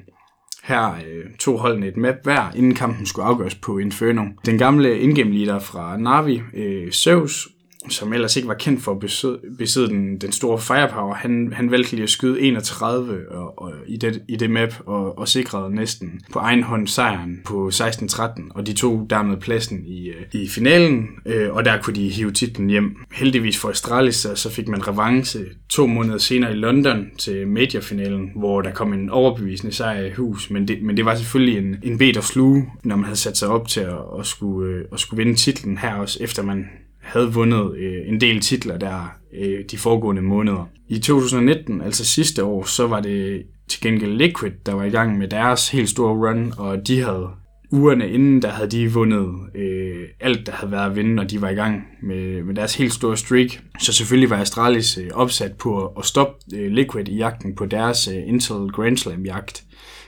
Her 0.64 0.94
øh, 0.94 1.25
tog 1.38 1.59
holdene 1.59 1.87
et 1.87 1.97
map 1.97 2.14
hver, 2.23 2.52
inden 2.56 2.75
kampen 2.75 3.06
skulle 3.06 3.26
afgøres 3.26 3.54
på 3.54 3.78
Inferno. 3.78 4.25
Den 4.47 4.59
gamle 4.59 4.99
indgame 4.99 5.30
leader 5.30 5.59
fra 5.59 5.97
Navi, 5.97 6.42
øh, 6.54 6.92
Zeus, 6.92 7.49
som 7.88 8.12
ellers 8.12 8.37
ikke 8.37 8.49
var 8.49 8.55
kendt 8.55 8.83
for 8.83 8.93
at 8.93 8.99
besidde, 8.99 9.38
besidde 9.59 9.88
den, 9.88 10.19
den 10.19 10.33
store 10.33 10.59
firepower, 10.59 11.14
han, 11.14 11.53
han 11.57 11.71
valgte 11.71 11.91
lige 11.93 12.03
at 12.03 12.11
skyde 12.11 12.41
31 12.41 13.31
og, 13.31 13.62
og, 13.62 13.73
i, 13.87 13.97
det, 13.97 14.23
i 14.29 14.37
det 14.37 14.50
map 14.50 14.75
og, 14.87 15.19
og 15.19 15.29
sikrede 15.29 15.75
næsten 15.75 16.21
på 16.33 16.38
egen 16.38 16.62
hånd 16.62 16.88
sejren 16.88 17.41
på 17.45 17.71
16-13, 17.75 18.43
og 18.50 18.67
de 18.67 18.73
tog 18.73 19.07
dermed 19.11 19.37
pladsen 19.37 19.87
i, 19.87 20.09
øh, 20.09 20.14
i 20.33 20.49
finalen, 20.49 21.09
øh, 21.26 21.53
og 21.53 21.64
der 21.64 21.83
kunne 21.83 21.97
de 21.97 22.09
hive 22.09 22.31
titlen 22.31 22.71
hjem. 22.71 22.97
Heldigvis 23.12 23.59
for 23.59 23.69
Astralis, 23.69 24.14
så, 24.14 24.35
så 24.35 24.50
fik 24.50 24.69
man 24.69 24.88
revanche 24.88 25.41
to 25.69 25.87
måneder 25.87 26.19
senere 26.19 26.53
i 26.53 26.57
London 26.57 27.11
til 27.19 27.49
majorfinalen, 27.49 28.31
hvor 28.37 28.62
der 28.62 28.73
kom 28.73 28.93
en 28.93 29.11
overbevisende 29.11 29.73
sejr 29.73 30.05
i 30.05 30.12
hus, 30.12 30.50
men 30.50 30.69
det, 30.69 30.83
men 30.83 30.97
det 30.97 31.05
var 31.05 31.14
selvfølgelig 31.14 31.59
en, 31.59 31.76
en 31.83 31.99
bed 31.99 32.17
at 32.17 32.25
sluge, 32.25 32.67
når 32.85 32.97
man 32.97 33.05
havde 33.05 33.19
sat 33.19 33.37
sig 33.37 33.49
op 33.49 33.69
til 33.69 33.81
at, 33.81 33.99
at, 34.19 34.26
skulle, 34.26 34.75
øh, 34.75 34.85
at 34.93 35.00
skulle 35.00 35.25
vinde 35.25 35.38
titlen 35.38 35.79
her 35.79 35.95
også, 35.95 36.19
efter 36.23 36.43
man 36.43 36.67
havde 37.04 37.32
vundet 37.32 37.76
øh, 37.76 38.08
en 38.08 38.20
del 38.20 38.40
titler 38.40 38.78
der 38.78 39.16
øh, 39.38 39.64
de 39.70 39.78
foregående 39.78 40.23
måneder. 40.23 40.68
I 40.88 40.99
2019, 40.99 41.80
altså 41.80 42.04
sidste 42.04 42.44
år, 42.44 42.64
så 42.64 42.87
var 42.87 43.00
det 43.00 43.42
til 43.68 43.80
gengæld 43.80 44.12
Liquid, 44.12 44.52
der 44.66 44.75
var 44.75 44.84
i 44.84 44.90
gang 44.90 45.18
med 45.18 45.28
deres 45.28 45.68
helt 45.68 45.88
store 45.88 46.14
run, 46.14 46.52
og 46.58 46.87
de 46.87 47.00
havde 47.00 47.28
ugerne 47.73 48.08
inden, 48.08 48.42
der 48.42 48.49
havde 48.49 48.70
de 48.70 48.92
vundet 48.92 49.28
øh, 49.54 50.04
alt, 50.20 50.46
der 50.46 50.52
havde 50.52 50.73
været 50.73 50.90
at 50.90 50.96
vinde, 50.96 51.23
og 51.23 51.30
de 51.30 51.40
var 51.40 51.49
i 51.49 51.54
gang 51.54 51.88
med, 52.02 52.42
med 52.42 52.54
deres 52.54 52.75
helt 52.75 52.92
store 52.92 53.16
streak. 53.16 53.49
Så 53.80 53.92
selvfølgelig 53.92 54.30
var 54.30 54.37
Astralis 54.37 54.99
øh, 54.99 55.11
opsat 55.12 55.52
på 55.52 55.87
at 55.87 56.04
stoppe 56.04 56.56
øh, 56.56 56.70
Liquid 56.73 57.08
i 57.08 57.16
jagten 57.16 57.54
på 57.54 57.66
deres 57.66 58.08
øh, 58.08 58.28
Intel 58.28 58.73
Grand 58.73 58.96
Slam 58.96 59.25
jagt. 59.25 59.64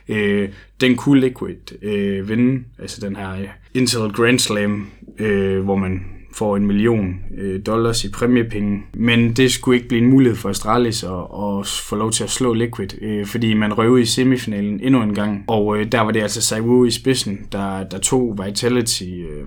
Øh, 0.09 0.49
den 0.81 0.97
kunne 0.97 1.21
Liquid 1.21 1.83
øh, 1.83 2.29
vinde, 2.29 2.65
altså 2.79 3.07
den 3.07 3.17
her 3.17 3.33
øh, 3.33 3.49
Intel 3.75 4.13
Grand 4.13 4.39
Slam, 4.39 4.87
øh, 5.19 5.65
hvor 5.65 5.77
man 5.77 6.16
får 6.37 6.57
en 6.57 6.67
million 6.67 7.15
øh, 7.39 7.61
dollars 7.67 8.05
i 8.05 8.11
præmiepenge. 8.11 8.83
Men 8.95 9.33
det 9.33 9.53
skulle 9.53 9.77
ikke 9.77 9.89
blive 9.89 10.03
en 10.03 10.11
mulighed 10.11 10.37
for 10.37 10.49
Astralis 10.49 11.05
at, 11.05 11.11
at 11.11 11.67
få 11.67 11.97
lov 11.97 12.11
til 12.11 12.25
at 12.25 12.31
slå 12.31 12.53
Liquid, 12.53 13.03
øh, 13.03 13.27
fordi 13.27 13.55
man 13.55 13.79
røvede 13.79 14.03
i 14.03 14.05
semifinalen 14.05 14.81
endnu 14.81 15.03
en 15.03 15.15
gang. 15.15 15.45
Og 15.49 15.79
øh, 15.79 15.93
der 15.93 16.01
var 16.01 16.11
det 16.11 16.23
altså 16.23 16.43
Saiwu 16.43 16.85
i 16.85 16.91
spidsen, 16.91 17.39
der, 17.53 17.85
der 17.85 17.99
tog 17.99 18.39
Vitality 18.45 19.03
øh, 19.03 19.47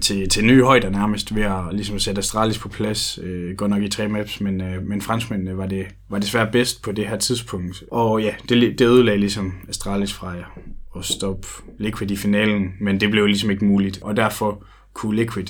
til, 0.00 0.28
til 0.28 0.44
nye 0.44 0.62
højder 0.62 0.90
nærmest 0.90 1.34
ved 1.34 1.42
at 1.42 1.62
ligesom 1.72 1.98
sætte 1.98 2.18
Astralis 2.18 2.58
på 2.58 2.68
plads. 2.68 3.18
Øh, 3.22 3.56
godt 3.56 3.70
nok 3.70 3.82
i 3.82 3.88
tre 3.88 4.08
maps, 4.08 4.40
men, 4.40 4.60
øh, 4.60 4.82
men 4.82 5.00
franskmændene 5.00 5.56
var, 5.56 5.66
det, 5.66 5.86
var 6.10 6.18
desværre 6.18 6.52
bedst 6.52 6.82
på 6.82 6.92
det 6.92 7.08
her 7.08 7.16
tidspunkt. 7.16 7.84
Og 7.90 8.22
ja, 8.22 8.34
det, 8.48 8.78
det 8.78 8.86
ødelagde 8.86 9.20
ligesom 9.20 9.52
Astralis 9.68 10.12
fra 10.12 10.34
at 10.96 11.04
stoppe 11.04 11.48
Liquid 11.78 12.10
i 12.10 12.16
finalen, 12.16 12.72
men 12.80 13.00
det 13.00 13.10
blev 13.10 13.26
ligesom 13.26 13.50
ikke 13.50 13.64
muligt. 13.64 14.02
Og 14.02 14.16
derfor 14.16 14.64
kunne 14.94 15.16
Liquid 15.16 15.46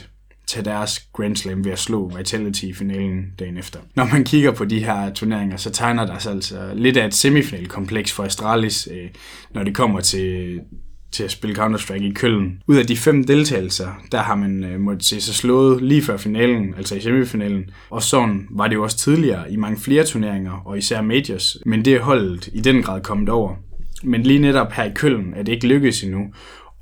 tage 0.46 0.64
deres 0.64 1.00
Grand 1.12 1.36
Slam 1.36 1.64
ved 1.64 1.72
at 1.72 1.78
slå 1.78 2.12
Vitality 2.16 2.64
i 2.64 2.72
finalen 2.72 3.24
dagen 3.38 3.56
efter. 3.56 3.78
Når 3.94 4.04
man 4.04 4.24
kigger 4.24 4.52
på 4.52 4.64
de 4.64 4.84
her 4.84 5.12
turneringer, 5.12 5.56
så 5.56 5.70
tegner 5.70 6.06
der 6.06 6.18
sig 6.18 6.32
altså 6.32 6.70
lidt 6.74 6.96
af 6.96 7.06
et 7.06 7.14
semifinalkompleks 7.14 8.12
for 8.12 8.24
Astralis, 8.24 8.88
øh, 8.92 9.08
når 9.50 9.62
det 9.62 9.74
kommer 9.74 10.00
til, 10.00 10.60
til 11.12 11.24
at 11.24 11.30
spille 11.30 11.56
Counter-Strike 11.64 12.04
i 12.04 12.12
Køln. 12.12 12.62
Ud 12.66 12.76
af 12.76 12.86
de 12.86 12.96
fem 12.96 13.24
deltagelser, 13.24 13.88
der 14.12 14.18
har 14.18 14.34
man 14.34 14.64
øh, 14.64 14.80
måttet 14.80 15.04
se 15.04 15.20
sig 15.20 15.34
slået 15.34 15.82
lige 15.82 16.02
før 16.02 16.16
finalen, 16.16 16.74
altså 16.76 16.94
i 16.94 17.00
semifinalen. 17.00 17.64
Og 17.90 18.02
sådan 18.02 18.46
var 18.50 18.68
det 18.68 18.74
jo 18.74 18.82
også 18.82 18.96
tidligere 18.96 19.52
i 19.52 19.56
mange 19.56 19.80
flere 19.80 20.04
turneringer, 20.04 20.62
og 20.64 20.78
især 20.78 21.02
majors. 21.02 21.56
Men 21.66 21.84
det 21.84 21.94
er 21.94 22.00
holdet 22.00 22.48
i 22.52 22.60
den 22.60 22.82
grad 22.82 23.00
kommet 23.00 23.28
over. 23.28 23.56
Men 24.02 24.22
lige 24.22 24.38
netop 24.38 24.72
her 24.72 24.84
i 24.84 24.92
Køln 24.94 25.34
er 25.36 25.42
det 25.42 25.52
ikke 25.52 25.66
lykkedes 25.66 26.02
endnu, 26.02 26.32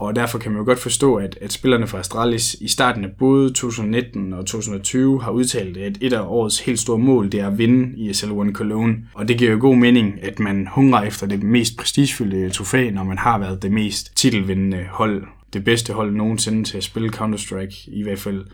og 0.06 0.16
derfor 0.16 0.38
kan 0.38 0.52
man 0.52 0.58
jo 0.58 0.64
godt 0.64 0.78
forstå, 0.78 1.14
at, 1.14 1.38
at 1.40 1.52
spillerne 1.52 1.86
fra 1.86 1.98
Astralis 1.98 2.54
i 2.54 2.68
starten 2.68 3.04
af 3.04 3.10
både 3.18 3.48
2019 3.52 4.32
og 4.32 4.46
2020 4.46 5.22
har 5.22 5.30
udtalt, 5.30 5.76
at 5.76 5.98
et 6.00 6.12
af 6.12 6.20
årets 6.20 6.60
helt 6.60 6.80
store 6.80 6.98
mål 6.98 7.32
det 7.32 7.40
er 7.40 7.46
at 7.46 7.58
vinde 7.58 8.10
ESL 8.10 8.30
One 8.30 8.52
Cologne. 8.52 8.96
Og 9.14 9.28
det 9.28 9.38
giver 9.38 9.50
jo 9.50 9.58
god 9.60 9.76
mening, 9.76 10.22
at 10.22 10.38
man 10.38 10.68
hungrer 10.70 11.02
efter 11.02 11.26
det 11.26 11.42
mest 11.42 11.76
prestigefyldte 11.76 12.50
trofæ, 12.50 12.90
når 12.90 13.04
man 13.04 13.18
har 13.18 13.38
været 13.38 13.62
det 13.62 13.72
mest 13.72 14.16
titelvindende 14.16 14.86
hold. 14.90 15.24
Det 15.52 15.64
bedste 15.64 15.92
hold 15.92 16.14
nogensinde 16.14 16.64
til 16.64 16.76
at 16.76 16.84
spille 16.84 17.10
Counter-Strike, 17.16 17.90
i 17.90 18.02
hvert 18.02 18.18
fald 18.18 18.44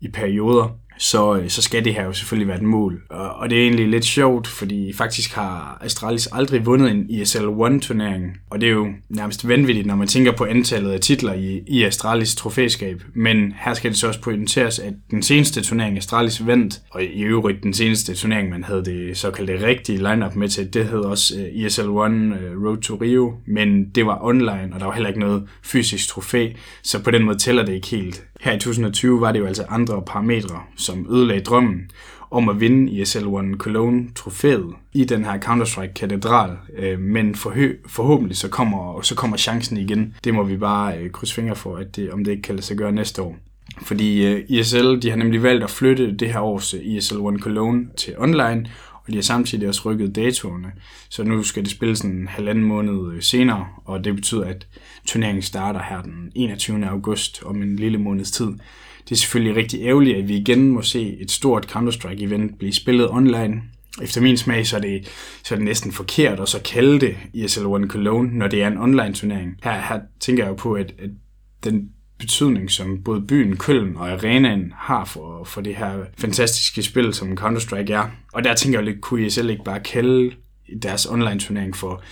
i 0.00 0.08
perioder 0.08 0.78
så, 0.98 1.36
øh, 1.36 1.48
så 1.48 1.62
skal 1.62 1.84
det 1.84 1.94
her 1.94 2.04
jo 2.04 2.12
selvfølgelig 2.12 2.48
være 2.48 2.56
et 2.56 2.62
mål. 2.62 3.02
Og, 3.10 3.30
og 3.30 3.50
det 3.50 3.58
er 3.58 3.62
egentlig 3.62 3.88
lidt 3.88 4.04
sjovt, 4.04 4.46
fordi 4.46 4.92
faktisk 4.92 5.34
har 5.34 5.78
Astralis 5.80 6.28
aldrig 6.32 6.66
vundet 6.66 6.90
en 6.90 7.06
ESL 7.10 7.44
One-turnering, 7.44 8.40
og 8.50 8.60
det 8.60 8.68
er 8.68 8.72
jo 8.72 8.88
nærmest 9.08 9.48
vanvittigt, 9.48 9.86
når 9.86 9.96
man 9.96 10.08
tænker 10.08 10.32
på 10.32 10.44
antallet 10.44 10.90
af 10.90 11.00
titler 11.00 11.32
i, 11.32 11.60
i 11.66 11.82
Astralis 11.82 12.34
trofæskab. 12.34 13.02
Men 13.14 13.54
her 13.56 13.74
skal 13.74 13.90
det 13.90 13.98
så 13.98 14.08
også 14.08 14.20
pointeres, 14.20 14.78
at 14.78 14.94
den 15.10 15.22
seneste 15.22 15.62
turnering 15.62 15.96
Astralis 15.96 16.46
vandt, 16.46 16.80
og 16.90 17.02
i 17.02 17.22
øvrigt 17.22 17.62
den 17.62 17.74
seneste 17.74 18.14
turnering, 18.14 18.50
man 18.50 18.64
havde 18.64 18.84
det 18.84 19.16
såkaldte 19.16 19.66
rigtige 19.66 19.98
lineup 19.98 20.34
med 20.34 20.48
til, 20.48 20.74
det 20.74 20.86
hed 20.86 20.98
også 20.98 21.34
øh, 21.38 21.64
ESL 21.64 21.88
One 21.88 22.38
øh, 22.38 22.64
Road 22.64 22.76
to 22.76 22.94
Rio, 23.00 23.34
men 23.46 23.90
det 23.94 24.06
var 24.06 24.18
online, 24.22 24.70
og 24.72 24.80
der 24.80 24.86
var 24.86 24.92
heller 24.92 25.08
ikke 25.08 25.20
noget 25.20 25.48
fysisk 25.62 26.08
trofæ, 26.08 26.48
så 26.82 27.02
på 27.02 27.10
den 27.10 27.22
måde 27.22 27.38
tæller 27.38 27.64
det 27.64 27.72
ikke 27.72 27.88
helt. 27.88 28.24
Her 28.40 28.52
i 28.52 28.58
2020 28.58 29.20
var 29.20 29.32
det 29.32 29.38
jo 29.38 29.46
altså 29.46 29.64
andre 29.68 30.02
parametre, 30.06 30.60
som 30.84 31.06
ødelagde 31.10 31.44
drømmen 31.44 31.90
om 32.30 32.48
at 32.48 32.60
vinde 32.60 33.00
ESL 33.00 33.26
One 33.26 33.56
Cologne 33.56 34.08
trofæet 34.14 34.74
i 34.92 35.04
den 35.04 35.24
her 35.24 35.38
Counter-Strike 35.38 35.92
katedral. 35.92 36.56
Øh, 36.76 36.98
men 36.98 37.34
forhø- 37.34 37.88
forhåbentlig 37.88 38.36
så 38.36 38.48
kommer, 38.48 39.00
så 39.02 39.14
kommer 39.14 39.36
chancen 39.36 39.76
igen. 39.76 40.14
Det 40.24 40.34
må 40.34 40.42
vi 40.42 40.56
bare 40.56 40.98
øh, 40.98 41.10
krydse 41.10 41.34
fingre 41.34 41.56
for, 41.56 41.76
at 41.76 41.96
det, 41.96 42.10
om 42.10 42.24
det 42.24 42.30
ikke 42.30 42.42
kan 42.42 42.54
lade 42.54 42.66
sig 42.66 42.76
gøre 42.76 42.92
næste 42.92 43.22
år. 43.22 43.36
Fordi 43.82 44.26
øh, 44.26 44.44
ESL 44.50 44.98
de 45.02 45.10
har 45.10 45.16
nemlig 45.16 45.42
valgt 45.42 45.64
at 45.64 45.70
flytte 45.70 46.12
det 46.12 46.28
her 46.28 46.40
års 46.40 46.74
øh, 46.74 46.80
ESL 46.80 47.16
One 47.16 47.38
Cologne 47.38 47.86
til 47.96 48.14
online, 48.18 48.66
og 48.94 49.10
de 49.10 49.14
har 49.14 49.22
samtidig 49.22 49.68
også 49.68 49.82
rykket 49.84 50.16
datoerne. 50.16 50.72
Så 51.08 51.24
nu 51.24 51.42
skal 51.42 51.62
det 51.62 51.70
spilles 51.70 52.00
en 52.00 52.28
halvanden 52.28 52.64
måned 52.64 53.12
øh, 53.12 53.22
senere, 53.22 53.66
og 53.84 54.04
det 54.04 54.14
betyder, 54.14 54.44
at 54.44 54.66
turneringen 55.06 55.42
starter 55.42 55.80
her 55.88 56.02
den 56.02 56.32
21. 56.34 56.86
august 56.86 57.42
om 57.44 57.62
en 57.62 57.76
lille 57.76 57.98
måneds 57.98 58.30
tid. 58.30 58.48
Det 59.04 59.12
er 59.12 59.16
selvfølgelig 59.16 59.56
rigtig 59.56 59.80
ærgerligt, 59.82 60.16
at 60.16 60.28
vi 60.28 60.36
igen 60.36 60.68
må 60.68 60.82
se 60.82 61.16
et 61.20 61.30
stort 61.30 61.66
Counter-Strike-event 61.70 62.58
blive 62.58 62.72
spillet 62.72 63.10
online. 63.10 63.62
Efter 64.02 64.20
min 64.20 64.36
smag, 64.36 64.66
så 64.66 64.76
er, 64.76 64.80
det, 64.80 65.08
så 65.44 65.54
er 65.54 65.56
det 65.56 65.64
næsten 65.64 65.92
forkert 65.92 66.40
at 66.40 66.48
så 66.48 66.62
kalde 66.62 67.00
det 67.00 67.16
ESL 67.34 67.66
One 67.66 67.88
Cologne, 67.88 68.38
når 68.38 68.48
det 68.48 68.62
er 68.62 68.68
en 68.68 68.78
online-turnering. 68.78 69.56
Her, 69.64 69.80
her 69.80 70.00
tænker 70.20 70.44
jeg 70.44 70.50
jo 70.50 70.54
på, 70.54 70.72
at, 70.72 70.94
at 70.98 71.10
den 71.64 71.90
betydning, 72.18 72.70
som 72.70 73.02
både 73.02 73.20
byen 73.20 73.56
Køln 73.56 73.96
og 73.96 74.10
arenaen 74.10 74.72
har 74.76 75.04
for, 75.04 75.44
for 75.44 75.60
det 75.60 75.76
her 75.76 76.04
fantastiske 76.18 76.82
spil, 76.82 77.14
som 77.14 77.38
Counter-Strike 77.38 77.92
er. 77.92 78.10
Og 78.32 78.44
der 78.44 78.54
tænker 78.54 78.78
jeg 78.78 78.86
lidt, 78.86 79.00
kunne 79.00 79.26
ESL 79.26 79.50
ikke 79.50 79.64
bare 79.64 79.80
kalde 79.80 80.30
deres 80.82 81.06
online-turnering 81.06 81.76
for 81.76 82.02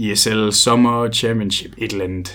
ESL 0.00 0.50
Summer 0.50 1.12
Championship, 1.12 1.74
et 1.78 1.92
eller 1.92 2.04
andet 2.04 2.34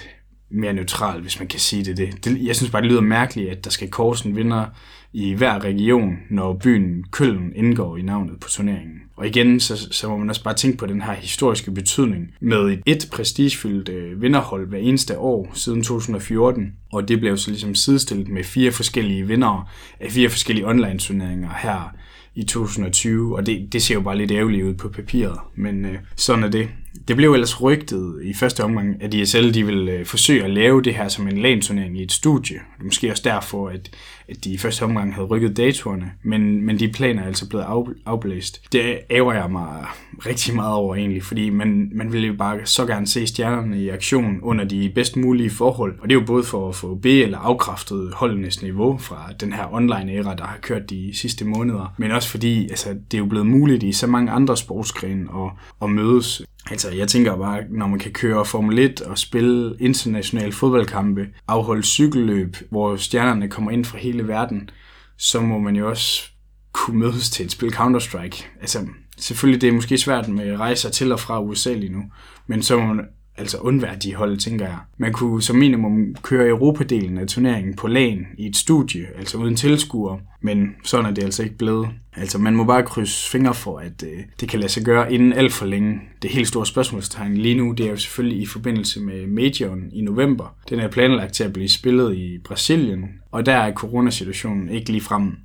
mere 0.51 0.73
neutral, 0.73 1.21
hvis 1.21 1.39
man 1.39 1.47
kan 1.47 1.59
sige 1.59 1.85
det, 1.85 1.97
det. 1.97 2.25
det. 2.25 2.45
Jeg 2.45 2.55
synes 2.55 2.71
bare, 2.71 2.81
det 2.81 2.91
lyder 2.91 3.01
mærkeligt, 3.01 3.49
at 3.49 3.63
der 3.63 3.69
skal 3.69 3.89
kores 3.89 4.21
en 4.21 4.35
vinder 4.35 4.65
i 5.13 5.33
hver 5.33 5.63
region, 5.63 6.17
når 6.29 6.53
byen 6.53 7.03
Køln 7.11 7.51
indgår 7.55 7.97
i 7.97 8.01
navnet 8.01 8.39
på 8.39 8.49
turneringen. 8.49 8.99
Og 9.15 9.27
igen, 9.27 9.59
så, 9.59 9.87
så 9.91 10.09
må 10.09 10.17
man 10.17 10.29
også 10.29 10.43
bare 10.43 10.53
tænke 10.53 10.77
på 10.77 10.85
den 10.85 11.01
her 11.01 11.13
historiske 11.13 11.71
betydning 11.71 12.31
med 12.41 12.59
et, 12.59 12.81
et 12.85 13.07
prestigefyldt 13.11 13.89
øh, 13.89 14.21
vinderhold 14.21 14.67
hver 14.67 14.77
eneste 14.77 15.17
år 15.17 15.51
siden 15.53 15.83
2014. 15.83 16.73
Og 16.93 17.07
det 17.07 17.19
blev 17.19 17.37
så 17.37 17.49
ligesom 17.49 17.75
sidestillet 17.75 18.27
med 18.27 18.43
fire 18.43 18.71
forskellige 18.71 19.27
vinder 19.27 19.69
af 19.99 20.11
fire 20.11 20.29
forskellige 20.29 20.67
online-turneringer 20.67 21.49
her 21.57 21.95
i 22.35 22.43
2020, 22.43 23.35
og 23.35 23.45
det, 23.45 23.73
det 23.73 23.81
ser 23.81 23.93
jo 23.93 24.01
bare 24.01 24.17
lidt 24.17 24.31
ærgerligt 24.31 24.63
ud 24.63 24.73
på 24.73 24.89
papiret, 24.89 25.39
men 25.55 25.85
øh, 25.85 25.95
sådan 26.15 26.43
er 26.43 26.49
det. 26.49 26.69
Det 27.07 27.15
blev 27.15 27.33
ellers 27.33 27.61
rygtet 27.61 28.19
i 28.23 28.33
første 28.33 28.63
omgang, 28.63 29.03
at 29.03 29.13
ISL 29.13 29.53
de 29.53 29.65
ville 29.65 29.91
øh, 29.91 30.05
forsøge 30.05 30.43
at 30.43 30.49
lave 30.49 30.81
det 30.81 30.95
her 30.95 31.07
som 31.07 31.27
en 31.27 31.37
LAN-turnering 31.37 31.99
i 31.99 32.03
et 32.03 32.11
studie. 32.11 32.55
Det 32.77 32.85
måske 32.85 33.11
også 33.11 33.23
derfor, 33.25 33.69
at, 33.69 33.89
at 34.27 34.43
de 34.43 34.53
i 34.53 34.57
første 34.57 34.83
omgang 34.83 35.13
havde 35.13 35.27
rykket 35.27 35.57
datorerne, 35.57 36.11
men, 36.23 36.65
men 36.65 36.79
de 36.79 36.87
planer 36.87 37.21
er 37.21 37.27
altså 37.27 37.49
blevet 37.49 37.63
af, 37.63 37.83
afblæst. 38.05 38.61
Det 38.71 38.99
ærger 39.11 39.33
jeg 39.33 39.51
mig 39.51 39.85
rigtig 40.25 40.55
meget 40.55 40.73
over 40.73 40.95
egentlig, 40.95 41.23
fordi 41.23 41.49
man, 41.49 41.89
man 41.93 42.13
ville 42.13 42.27
jo 42.27 42.33
bare 42.33 42.59
så 42.65 42.85
gerne 42.85 43.07
se 43.07 43.27
stjernerne 43.27 43.81
i 43.81 43.89
aktion 43.89 44.39
under 44.41 44.65
de 44.65 44.91
bedst 44.95 45.17
mulige 45.17 45.49
forhold, 45.49 45.99
og 45.99 46.09
det 46.09 46.15
er 46.15 46.19
jo 46.19 46.25
både 46.25 46.43
for 46.43 46.69
at 46.69 46.75
få 46.75 46.95
B- 46.95 47.05
eller 47.05 47.37
afkræftet 47.37 48.11
holdenes 48.13 48.61
niveau 48.61 48.97
fra 48.97 49.29
den 49.39 49.53
her 49.53 49.73
online-æra, 49.73 50.35
der 50.35 50.43
har 50.43 50.57
kørt 50.61 50.89
de 50.89 51.11
sidste 51.13 51.45
måneder, 51.45 51.93
men 51.97 52.11
også 52.11 52.29
fordi 52.29 52.69
altså, 52.69 52.89
det 53.11 53.17
er 53.17 53.19
jo 53.19 53.25
blevet 53.25 53.47
muligt 53.47 53.83
i 53.83 53.91
så 53.91 54.07
mange 54.07 54.31
andre 54.31 54.57
sportsgrene 54.57 55.27
at, 55.35 55.51
at 55.81 55.89
mødes 55.89 56.41
Altså, 56.69 56.91
jeg 56.91 57.07
tænker 57.07 57.37
bare, 57.37 57.63
når 57.69 57.87
man 57.87 57.99
kan 57.99 58.11
køre 58.11 58.45
Formel 58.45 58.79
1 58.79 59.01
og 59.01 59.17
spille 59.17 59.75
internationale 59.79 60.51
fodboldkampe, 60.51 61.27
afholde 61.47 61.83
cykelløb, 61.83 62.57
hvor 62.69 62.95
stjernerne 62.95 63.49
kommer 63.49 63.71
ind 63.71 63.85
fra 63.85 63.97
hele 63.97 64.27
verden, 64.27 64.69
så 65.17 65.41
må 65.41 65.59
man 65.59 65.75
jo 65.75 65.89
også 65.89 66.31
kunne 66.73 66.99
mødes 66.99 67.29
til 67.29 67.45
et 67.45 67.51
spil 67.51 67.73
Counter-Strike. 67.73 68.45
Altså, 68.61 68.87
selvfølgelig 69.17 69.61
det 69.61 69.69
er 69.69 69.73
måske 69.73 69.97
svært 69.97 70.27
med 70.27 70.57
rejser 70.57 70.89
til 70.89 71.11
og 71.11 71.19
fra 71.19 71.41
USA 71.41 71.73
lige 71.73 71.93
nu, 71.93 72.03
men 72.47 72.63
så 72.63 72.79
må 72.79 72.93
man 72.93 73.05
altså 73.39 73.57
undvære 73.57 73.95
de 73.95 74.15
hold, 74.15 74.37
tænker 74.37 74.65
jeg. 74.65 74.77
Man 74.97 75.13
kunne 75.13 75.41
som 75.41 75.55
minimum 75.55 76.15
køre 76.21 76.47
Europadelen 76.47 77.17
af 77.17 77.27
turneringen 77.27 77.75
på 77.75 77.87
lagen 77.87 78.27
i 78.37 78.47
et 78.47 78.55
studie, 78.55 79.07
altså 79.17 79.37
uden 79.37 79.55
tilskuere, 79.55 80.19
men 80.41 80.75
sådan 80.83 81.05
er 81.05 81.11
det 81.11 81.23
altså 81.23 81.43
ikke 81.43 81.57
blevet. 81.57 81.89
Altså 82.15 82.37
man 82.37 82.55
må 82.55 82.63
bare 82.63 82.83
krydse 82.83 83.29
fingre 83.29 83.53
for, 83.53 83.77
at 83.77 84.03
øh, 84.03 84.19
det 84.39 84.49
kan 84.49 84.59
lade 84.59 84.71
sig 84.71 84.83
gøre 84.83 85.13
inden 85.13 85.33
alt 85.33 85.53
for 85.53 85.65
længe. 85.65 86.01
Det 86.21 86.31
helt 86.31 86.47
store 86.47 86.65
spørgsmålstegn 86.65 87.37
lige 87.37 87.57
nu, 87.57 87.71
det 87.71 87.85
er 87.85 87.89
jo 87.89 87.97
selvfølgelig 87.97 88.41
i 88.41 88.45
forbindelse 88.45 88.99
med 89.01 89.27
Majoren 89.27 89.89
i 89.93 90.01
november. 90.01 90.55
Den 90.69 90.79
er 90.79 90.87
planlagt 90.87 91.33
til 91.33 91.43
at 91.43 91.53
blive 91.53 91.69
spillet 91.69 92.15
i 92.15 92.37
Brasilien, 92.37 93.05
og 93.31 93.45
der 93.45 93.53
er 93.53 93.73
coronasituationen 93.73 94.69
ikke 94.69 94.89
lige 94.89 95.01
frem 95.01 95.37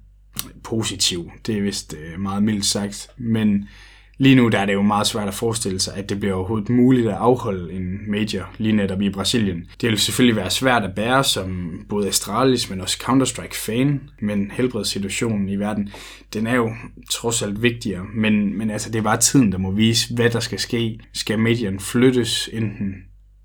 positiv. 0.62 1.30
Det 1.46 1.58
er 1.58 1.62
vist 1.62 1.94
øh, 1.94 2.20
meget 2.20 2.42
mildt 2.42 2.64
sagt, 2.64 3.08
men 3.16 3.68
Lige 4.18 4.34
nu 4.34 4.48
der 4.48 4.58
er 4.58 4.66
det 4.66 4.72
jo 4.72 4.82
meget 4.82 5.06
svært 5.06 5.28
at 5.28 5.34
forestille 5.34 5.80
sig, 5.80 5.94
at 5.96 6.08
det 6.08 6.20
bliver 6.20 6.34
overhovedet 6.34 6.68
muligt 6.68 7.08
at 7.08 7.14
afholde 7.14 7.72
en 7.72 8.10
major 8.10 8.50
lige 8.58 8.76
netop 8.76 9.00
i 9.00 9.10
Brasilien. 9.10 9.66
Det 9.80 9.90
vil 9.90 9.98
selvfølgelig 9.98 10.36
være 10.36 10.50
svært 10.50 10.82
at 10.82 10.94
bære 10.94 11.24
som 11.24 11.80
både 11.88 12.08
Astralis, 12.08 12.70
men 12.70 12.80
også 12.80 12.98
Counter-Strike-fan, 13.02 14.00
men 14.20 14.50
helbredssituationen 14.50 15.48
i 15.48 15.56
verden, 15.56 15.90
den 16.34 16.46
er 16.46 16.54
jo 16.54 16.70
trods 17.10 17.42
alt 17.42 17.62
vigtigere. 17.62 18.04
Men, 18.14 18.58
men 18.58 18.70
altså, 18.70 18.90
det 18.90 18.98
er 18.98 19.02
bare 19.02 19.20
tiden, 19.20 19.52
der 19.52 19.58
må 19.58 19.70
vise, 19.70 20.14
hvad 20.14 20.30
der 20.30 20.40
skal 20.40 20.58
ske. 20.58 20.98
Skal 21.12 21.38
medierne 21.38 21.80
flyttes 21.80 22.50
enten 22.52 22.94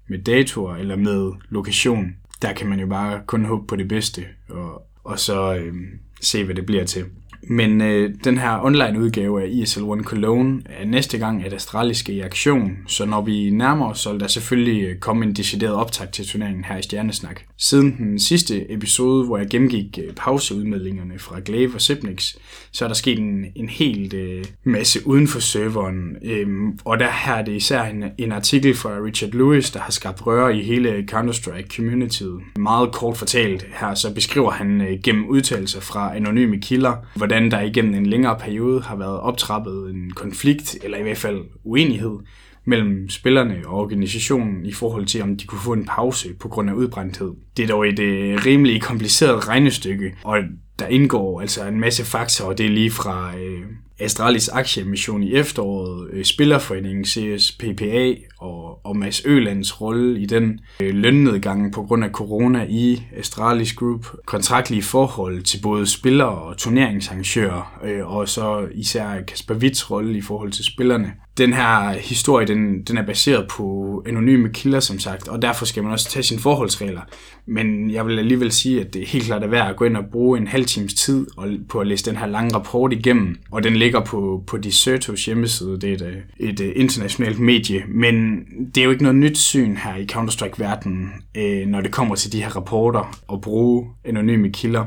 med 0.09 0.19
datoer 0.19 0.75
eller 0.75 0.95
med 0.95 1.31
lokation? 1.49 2.15
Der 2.41 2.53
kan 2.53 2.67
man 2.67 2.79
jo 2.79 2.87
bare 2.87 3.21
kun 3.27 3.45
håbe 3.45 3.67
på 3.67 3.75
det 3.75 3.87
bedste, 3.87 4.25
og, 4.49 4.81
og 5.03 5.19
så 5.19 5.55
øh, 5.55 5.73
se, 6.21 6.43
hvad 6.43 6.55
det 6.55 6.65
bliver 6.65 6.83
til. 6.83 7.05
Men 7.43 7.81
øh, 7.81 8.13
den 8.23 8.37
her 8.37 8.65
online 8.65 8.99
udgave 8.99 9.43
af 9.43 9.47
ESL 9.47 9.81
One 9.81 10.03
Cologne 10.03 10.61
er 10.65 10.85
næste 10.85 11.17
gang, 11.17 11.45
at 11.45 11.53
Astralis 11.53 11.97
skal 11.97 12.15
i 12.15 12.19
aktion, 12.19 12.77
så 12.87 13.05
når 13.05 13.21
vi 13.21 13.49
nærmer 13.49 13.89
os, 13.89 13.99
så 13.99 14.11
vil 14.11 14.19
der 14.19 14.27
selvfølgelig 14.27 14.83
øh, 14.83 14.97
komme 14.99 15.25
en 15.25 15.33
decideret 15.33 15.73
optag 15.73 16.09
til 16.11 16.27
turneringen 16.27 16.63
her 16.63 16.77
i 16.77 16.81
Stjernesnak. 16.81 17.41
Siden 17.57 17.97
den 17.97 18.19
sidste 18.19 18.71
episode, 18.71 19.25
hvor 19.25 19.37
jeg 19.37 19.47
gennemgik 19.49 19.99
øh, 20.03 20.13
pauseudmeldingerne 20.13 21.19
fra 21.19 21.39
Glaive 21.45 21.75
og 21.75 21.81
Sipnix, 21.81 22.35
så 22.71 22.85
er 22.85 22.89
der 22.89 22.95
sket 22.95 23.19
en, 23.19 23.45
en 23.55 23.69
helt 23.69 24.13
øh, 24.13 24.45
masse 24.63 25.07
uden 25.07 25.27
for 25.27 25.39
serveren, 25.39 26.15
øhm, 26.23 26.79
og 26.85 26.99
der 26.99 27.09
her 27.25 27.33
er 27.33 27.45
det 27.45 27.51
især 27.51 27.83
en, 27.83 28.03
en 28.17 28.31
artikel 28.31 28.75
fra 28.75 28.89
Richard 29.05 29.31
Lewis, 29.31 29.71
der 29.71 29.79
har 29.79 29.91
skabt 29.91 30.27
røre 30.27 30.57
i 30.57 30.63
hele 30.63 31.05
Counter-Strike-communityet. 31.11 32.59
Meget 32.59 32.91
kort 32.91 33.17
fortalt 33.17 33.65
her, 33.73 33.93
så 33.95 34.13
beskriver 34.13 34.51
han 34.51 34.81
øh, 34.81 34.99
gennem 35.03 35.25
udtalelser 35.25 35.81
fra 35.81 36.15
anonyme 36.15 36.61
kilder, 36.61 36.95
hvordan 37.29 37.51
der 37.51 37.61
igennem 37.61 37.93
en 37.93 38.05
længere 38.05 38.37
periode 38.39 38.81
har 38.81 38.95
været 38.95 39.19
optrappet 39.19 39.89
en 39.89 40.11
konflikt, 40.11 40.77
eller 40.83 40.97
i 40.97 41.01
hvert 41.01 41.17
fald 41.17 41.41
uenighed, 41.63 42.19
mellem 42.65 43.09
spillerne 43.09 43.61
og 43.65 43.79
organisationen 43.79 44.65
i 44.65 44.73
forhold 44.73 45.05
til, 45.05 45.21
om 45.21 45.37
de 45.37 45.45
kunne 45.45 45.61
få 45.61 45.73
en 45.73 45.85
pause 45.85 46.33
på 46.39 46.47
grund 46.47 46.69
af 46.69 46.73
udbrændthed. 46.73 47.31
Det 47.57 47.63
er 47.63 47.67
dog 47.67 47.87
et 47.87 47.99
øh, 47.99 48.45
rimelig 48.45 48.81
kompliceret 48.81 49.47
regnestykke, 49.47 50.15
og 50.23 50.37
der 50.79 50.87
indgår 50.87 51.41
altså 51.41 51.67
en 51.67 51.79
masse 51.79 52.05
faktorer, 52.05 52.53
det 52.53 52.65
er 52.65 52.69
lige 52.69 52.91
fra 52.91 53.37
øh, 53.37 53.61
Astralis 53.99 54.49
aktieemission 54.49 55.23
i 55.23 55.33
efteråret, 55.33 56.09
øh, 56.11 56.25
Spillerforeningen 56.25 57.05
CS 57.05 57.51
PPA 57.51 58.13
og, 58.37 58.85
og 58.85 58.97
Mads 58.97 59.21
Ølands 59.25 59.81
rolle 59.81 60.19
i 60.19 60.25
den 60.25 60.59
øh, 60.79 60.95
lønnedgang 60.95 61.73
på 61.73 61.83
grund 61.83 62.03
af 62.03 62.09
corona 62.09 62.65
i 62.69 63.03
Astralis 63.17 63.73
Group, 63.73 64.05
kontraktlige 64.25 64.81
forhold 64.83 65.41
til 65.41 65.59
både 65.63 65.87
spillere 65.87 66.29
og 66.29 66.57
turneringsarrangører, 66.57 67.79
øh, 67.83 68.13
og 68.13 68.29
så 68.29 68.67
især 68.73 69.21
Kasper 69.27 69.55
Witts 69.55 69.91
rolle 69.91 70.17
i 70.17 70.21
forhold 70.21 70.51
til 70.51 70.65
spillerne. 70.65 71.13
Den 71.37 71.53
her 71.53 71.91
historie, 71.91 72.47
den, 72.47 72.83
den 72.83 72.97
er 72.97 73.05
baseret 73.05 73.47
på 73.47 74.03
anonyme 74.07 74.49
kilder, 74.53 74.79
som 74.79 74.99
sagt, 74.99 75.27
og 75.27 75.41
derfor 75.41 75.65
skal 75.65 75.83
man 75.83 75.91
også 75.91 76.09
tage 76.09 76.23
sine 76.23 76.41
forholdsregler. 76.41 77.01
Men 77.49 77.91
jeg 77.91 78.07
vil 78.07 78.19
alligevel 78.19 78.51
sige, 78.51 78.81
at 78.81 78.93
det 78.93 79.01
er 79.01 79.05
helt 79.05 79.25
klart 79.25 79.43
er 79.43 79.47
værd 79.47 79.69
at 79.69 79.75
gå 79.75 79.85
ind 79.85 79.97
og 79.97 80.05
bruge 80.11 80.37
en 80.37 80.47
halv 80.47 80.65
times 80.65 80.93
tid 80.93 81.27
på 81.69 81.79
at 81.79 81.87
læse 81.87 82.05
den 82.05 82.17
her 82.17 82.27
lange 82.27 82.55
rapport 82.55 82.93
igennem, 82.93 83.39
og 83.51 83.63
den 83.63 83.75
ligger 83.75 83.99
på, 83.99 84.43
på 84.47 84.57
Desertos 84.57 85.25
hjemmeside, 85.25 85.79
det 85.81 85.89
er 85.89 85.93
et, 85.93 86.01
øh, 86.01 86.49
et, 86.49 86.59
øh, 86.59 86.73
internationalt 86.75 87.39
medie, 87.39 87.83
men 87.87 88.45
det 88.75 88.81
er 88.81 88.85
jo 88.85 88.91
ikke 88.91 89.03
noget 89.03 89.17
nyt 89.17 89.37
syn 89.37 89.75
her 89.75 89.95
i 89.95 90.07
Counter-Strike-verdenen, 90.11 91.23
øh, 91.37 91.67
når 91.67 91.81
det 91.81 91.91
kommer 91.91 92.15
til 92.15 92.31
de 92.31 92.43
her 92.43 92.55
rapporter 92.55 93.19
og 93.27 93.41
bruge 93.41 93.87
anonyme 94.05 94.49
kilder. 94.49 94.85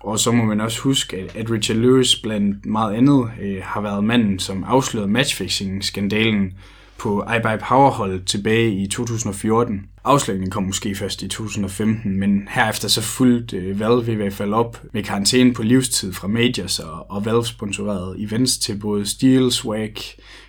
Og 0.00 0.18
så 0.18 0.32
må 0.32 0.44
man 0.44 0.60
også 0.60 0.80
huske, 0.80 1.16
at 1.34 1.50
Richard 1.50 1.78
Lewis 1.78 2.16
blandt 2.16 2.66
meget 2.66 2.94
andet 2.94 3.30
øh, 3.42 3.56
har 3.62 3.80
været 3.80 4.04
manden, 4.04 4.38
som 4.38 4.64
afslørede 4.64 5.10
matchfixing-skandalen 5.10 6.52
på 6.98 7.24
iBuy 7.36 7.58
Powerhold 7.68 8.24
tilbage 8.24 8.74
i 8.74 8.86
2014. 8.86 9.86
Afslutningen 10.06 10.50
kom 10.50 10.62
måske 10.62 10.94
først 10.94 11.22
i 11.22 11.28
2015, 11.28 12.18
men 12.18 12.48
herefter 12.50 12.88
så 12.88 13.02
fulgte 13.02 13.56
øh, 13.56 13.80
Valve 13.80 14.12
i 14.12 14.14
hvert 14.14 14.32
fald 14.32 14.52
op 14.52 14.82
med 14.92 15.02
karantæne 15.02 15.54
på 15.54 15.62
livstid 15.62 16.12
fra 16.12 16.28
Majors 16.28 16.78
og, 16.78 17.10
og 17.10 17.24
Valve-sponsorerede 17.24 18.16
events 18.18 18.58
til 18.58 18.78
både 18.78 19.06
Steel, 19.06 19.52
Swag, 19.52 19.94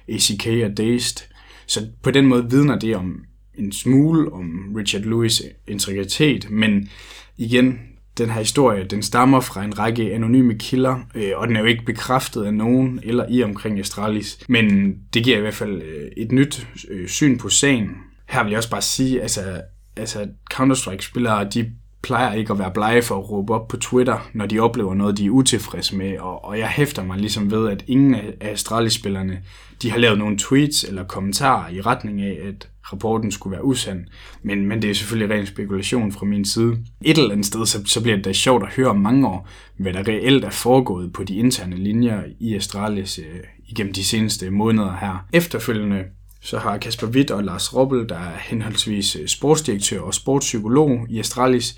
ACK 0.09 0.47
og 0.47 0.77
Dazed. 0.77 1.27
Så 1.67 1.87
på 2.01 2.11
den 2.11 2.25
måde 2.25 2.49
vidner 2.49 2.79
det 2.79 2.95
om 2.95 3.23
en 3.57 3.71
smule 3.71 4.33
om 4.33 4.73
Richard 4.77 5.03
Lewis' 5.03 5.63
integritet, 5.67 6.51
men 6.51 6.89
igen, 7.37 7.79
den 8.17 8.29
her 8.29 8.39
historie, 8.39 8.83
den 8.83 9.03
stammer 9.03 9.39
fra 9.39 9.63
en 9.63 9.79
række 9.79 10.13
anonyme 10.13 10.55
kilder, 10.59 10.99
øh, 11.15 11.31
og 11.35 11.47
den 11.47 11.55
er 11.55 11.59
jo 11.59 11.65
ikke 11.65 11.85
bekræftet 11.85 12.43
af 12.43 12.53
nogen 12.53 12.99
eller 13.03 13.25
i 13.29 13.43
omkring 13.43 13.79
Astralis. 13.79 14.39
Men 14.49 14.95
det 15.13 15.23
giver 15.23 15.37
i 15.37 15.41
hvert 15.41 15.53
fald 15.53 15.81
øh, 15.81 16.11
et 16.17 16.31
nyt 16.31 16.67
øh, 16.89 17.07
syn 17.07 17.37
på 17.37 17.49
sagen. 17.49 17.89
Her 18.29 18.43
vil 18.43 18.49
jeg 18.49 18.57
også 18.57 18.69
bare 18.69 18.81
sige, 18.81 19.21
altså, 19.21 19.61
altså 19.95 20.27
Counter-Strike-spillere, 20.53 21.49
de 21.49 21.71
plejer 22.01 22.33
ikke 22.33 22.53
at 22.53 22.59
være 22.59 22.71
blege 22.71 23.01
for 23.01 23.17
at 23.17 23.29
råbe 23.29 23.53
op 23.53 23.67
på 23.67 23.77
Twitter, 23.77 24.29
når 24.33 24.45
de 24.45 24.59
oplever 24.59 24.93
noget, 24.93 25.17
de 25.17 25.25
er 25.25 25.29
utilfredse 25.29 25.95
med, 25.95 26.17
og, 26.19 26.45
og 26.45 26.59
jeg 26.59 26.67
hæfter 26.67 27.03
mig 27.03 27.17
ligesom 27.17 27.51
ved, 27.51 27.69
at 27.69 27.83
ingen 27.87 28.15
af 28.15 28.35
Astralis-spillerne, 28.41 29.41
de 29.81 29.91
har 29.91 29.97
lavet 29.97 30.17
nogle 30.17 30.37
tweets 30.37 30.83
eller 30.83 31.03
kommentarer 31.03 31.69
i 31.69 31.81
retning 31.81 32.21
af, 32.21 32.39
at 32.47 32.69
rapporten 32.83 33.31
skulle 33.31 33.51
være 33.51 33.65
usand, 33.65 34.05
men, 34.43 34.65
men 34.65 34.81
det 34.81 34.89
er 34.89 34.93
selvfølgelig 34.93 35.37
ren 35.37 35.45
spekulation 35.45 36.11
fra 36.11 36.25
min 36.25 36.45
side. 36.45 36.77
Et 37.01 37.17
eller 37.17 37.31
andet 37.31 37.45
sted, 37.45 37.65
så, 37.65 37.85
så 37.85 38.01
bliver 38.01 38.15
det 38.15 38.25
da 38.25 38.33
sjovt 38.33 38.63
at 38.63 38.73
høre 38.73 38.87
om 38.87 38.99
mange 38.99 39.27
år, 39.27 39.49
hvad 39.77 39.93
der 39.93 40.07
reelt 40.07 40.45
er 40.45 40.49
foregået 40.49 41.13
på 41.13 41.23
de 41.23 41.35
interne 41.35 41.75
linjer 41.75 42.23
i 42.39 42.55
Astralis 42.55 43.19
øh, 43.19 43.39
igennem 43.67 43.93
de 43.93 44.03
seneste 44.03 44.49
måneder 44.49 44.97
her. 45.01 45.25
Efterfølgende 45.33 46.03
så 46.45 46.57
har 46.57 46.77
Kasper 46.77 47.07
Witt 47.07 47.31
og 47.31 47.43
Lars 47.43 47.75
Robbel, 47.75 48.09
der 48.09 48.15
er 48.15 48.37
henholdsvis 48.37 49.15
øh, 49.15 49.27
sportsdirektør 49.27 50.01
og 50.01 50.13
sportspsykolog 50.13 51.05
i 51.09 51.19
Astralis, 51.19 51.75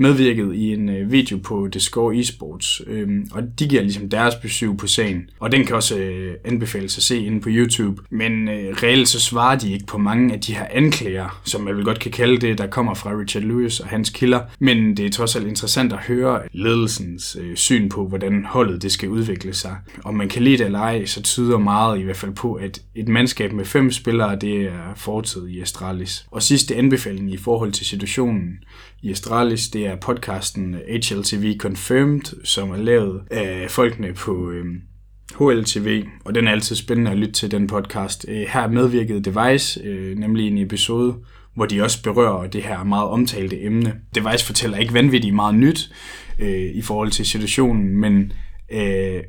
medvirket 0.00 0.54
i 0.54 0.72
en 0.72 0.88
øh, 0.88 1.12
video 1.12 1.38
på 1.38 1.68
Discord 1.68 2.14
Esports, 2.14 2.82
øh, 2.86 3.08
og 3.32 3.42
de 3.58 3.68
giver 3.68 3.82
ligesom 3.82 4.08
deres 4.08 4.34
besøg 4.34 4.76
på 4.76 4.86
sagen. 4.86 5.30
Og 5.40 5.52
den 5.52 5.64
kan 5.64 5.76
også 5.76 5.98
øh, 5.98 6.34
anbefales 6.44 6.96
at 6.96 7.02
se 7.02 7.24
inde 7.24 7.40
på 7.40 7.48
YouTube. 7.52 8.02
Men 8.10 8.48
øh, 8.48 8.74
reelt 8.82 9.08
så 9.08 9.20
svarer 9.20 9.58
de 9.58 9.72
ikke 9.72 9.86
på 9.86 9.98
mange 9.98 10.34
af 10.34 10.40
de 10.40 10.54
her 10.54 10.66
anklager, 10.70 11.40
som 11.44 11.60
man 11.60 11.76
vil 11.76 11.84
godt 11.84 12.00
kan 12.00 12.12
kalde 12.12 12.40
det, 12.40 12.58
der 12.58 12.66
kommer 12.66 12.94
fra 12.94 13.10
Richard 13.10 13.42
Lewis 13.42 13.80
og 13.80 13.88
hans 13.88 14.10
kilder. 14.10 14.40
Men 14.58 14.96
det 14.96 15.06
er 15.06 15.10
trods 15.10 15.36
alt 15.36 15.46
interessant 15.46 15.92
at 15.92 15.98
høre 15.98 16.40
ledelsens 16.52 17.36
øh, 17.40 17.56
syn 17.56 17.88
på, 17.88 18.08
hvordan 18.08 18.44
holdet 18.44 18.82
det 18.82 18.92
skal 18.92 19.08
udvikle 19.08 19.54
sig. 19.54 19.76
Om 20.04 20.14
man 20.14 20.28
kan 20.28 20.42
lide 20.42 20.58
det 20.58 20.66
eller 20.66 20.78
ej, 20.78 21.06
så 21.06 21.22
tyder 21.22 21.58
meget 21.58 21.98
i 21.98 22.02
hvert 22.02 22.16
fald 22.16 22.32
på, 22.32 22.54
at 22.54 22.82
et 22.94 23.08
mandskab 23.08 23.52
med 23.52 23.64
fem 23.64 23.90
spillere, 23.90 24.36
det 24.36 24.62
er 24.62 24.94
fortid 24.96 25.48
i 25.48 25.60
Astralis. 25.60 26.26
Og 26.30 26.42
sidste 26.42 26.76
anbefaling 26.76 27.32
i 27.32 27.36
forhold 27.36 27.72
til 27.72 27.86
situationen 27.86 28.58
i 29.02 29.10
Astralis, 29.10 29.68
det 29.68 29.86
er 29.86 29.96
podcasten 29.96 30.76
HLTV 30.88 31.58
Confirmed, 31.58 32.44
som 32.44 32.70
er 32.70 32.76
lavet 32.76 33.22
af 33.30 33.70
folkene 33.70 34.14
på 34.14 34.50
øh, 34.50 34.64
HLTV, 35.38 36.04
og 36.24 36.34
den 36.34 36.46
er 36.46 36.52
altid 36.52 36.76
spændende 36.76 37.10
at 37.10 37.18
lytte 37.18 37.32
til, 37.32 37.50
den 37.50 37.66
podcast. 37.66 38.26
Øh, 38.28 38.46
her 38.48 38.68
medvirkede 38.68 39.20
Device, 39.20 39.80
øh, 39.84 40.18
nemlig 40.18 40.46
en 40.48 40.58
episode, 40.58 41.16
hvor 41.54 41.66
de 41.66 41.82
også 41.82 42.02
berører 42.02 42.46
det 42.46 42.62
her 42.62 42.84
meget 42.84 43.08
omtalte 43.08 43.62
emne. 43.62 43.94
Device 44.14 44.44
fortæller 44.44 44.78
ikke 44.78 44.94
vanvittigt 44.94 45.34
meget 45.34 45.54
nyt 45.54 45.92
øh, 46.38 46.70
i 46.74 46.82
forhold 46.82 47.10
til 47.10 47.26
situationen, 47.26 47.96
men 48.00 48.32
øh, 48.72 49.22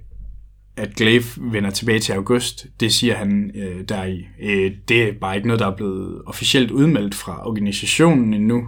at 0.77 0.95
Glaive 0.95 1.23
vender 1.37 1.69
tilbage 1.69 1.99
til 1.99 2.13
august, 2.13 2.67
det 2.79 2.93
siger 2.93 3.15
han 3.15 3.51
øh, 3.55 3.83
der 3.89 4.03
i. 4.03 4.25
Øh, 4.41 4.71
det 4.87 5.03
er 5.03 5.13
bare 5.21 5.35
ikke 5.35 5.47
noget, 5.47 5.59
der 5.59 5.67
er 5.67 5.75
blevet 5.75 6.21
officielt 6.25 6.71
udmeldt 6.71 7.15
fra 7.15 7.47
organisationen 7.47 8.33
endnu, 8.33 8.67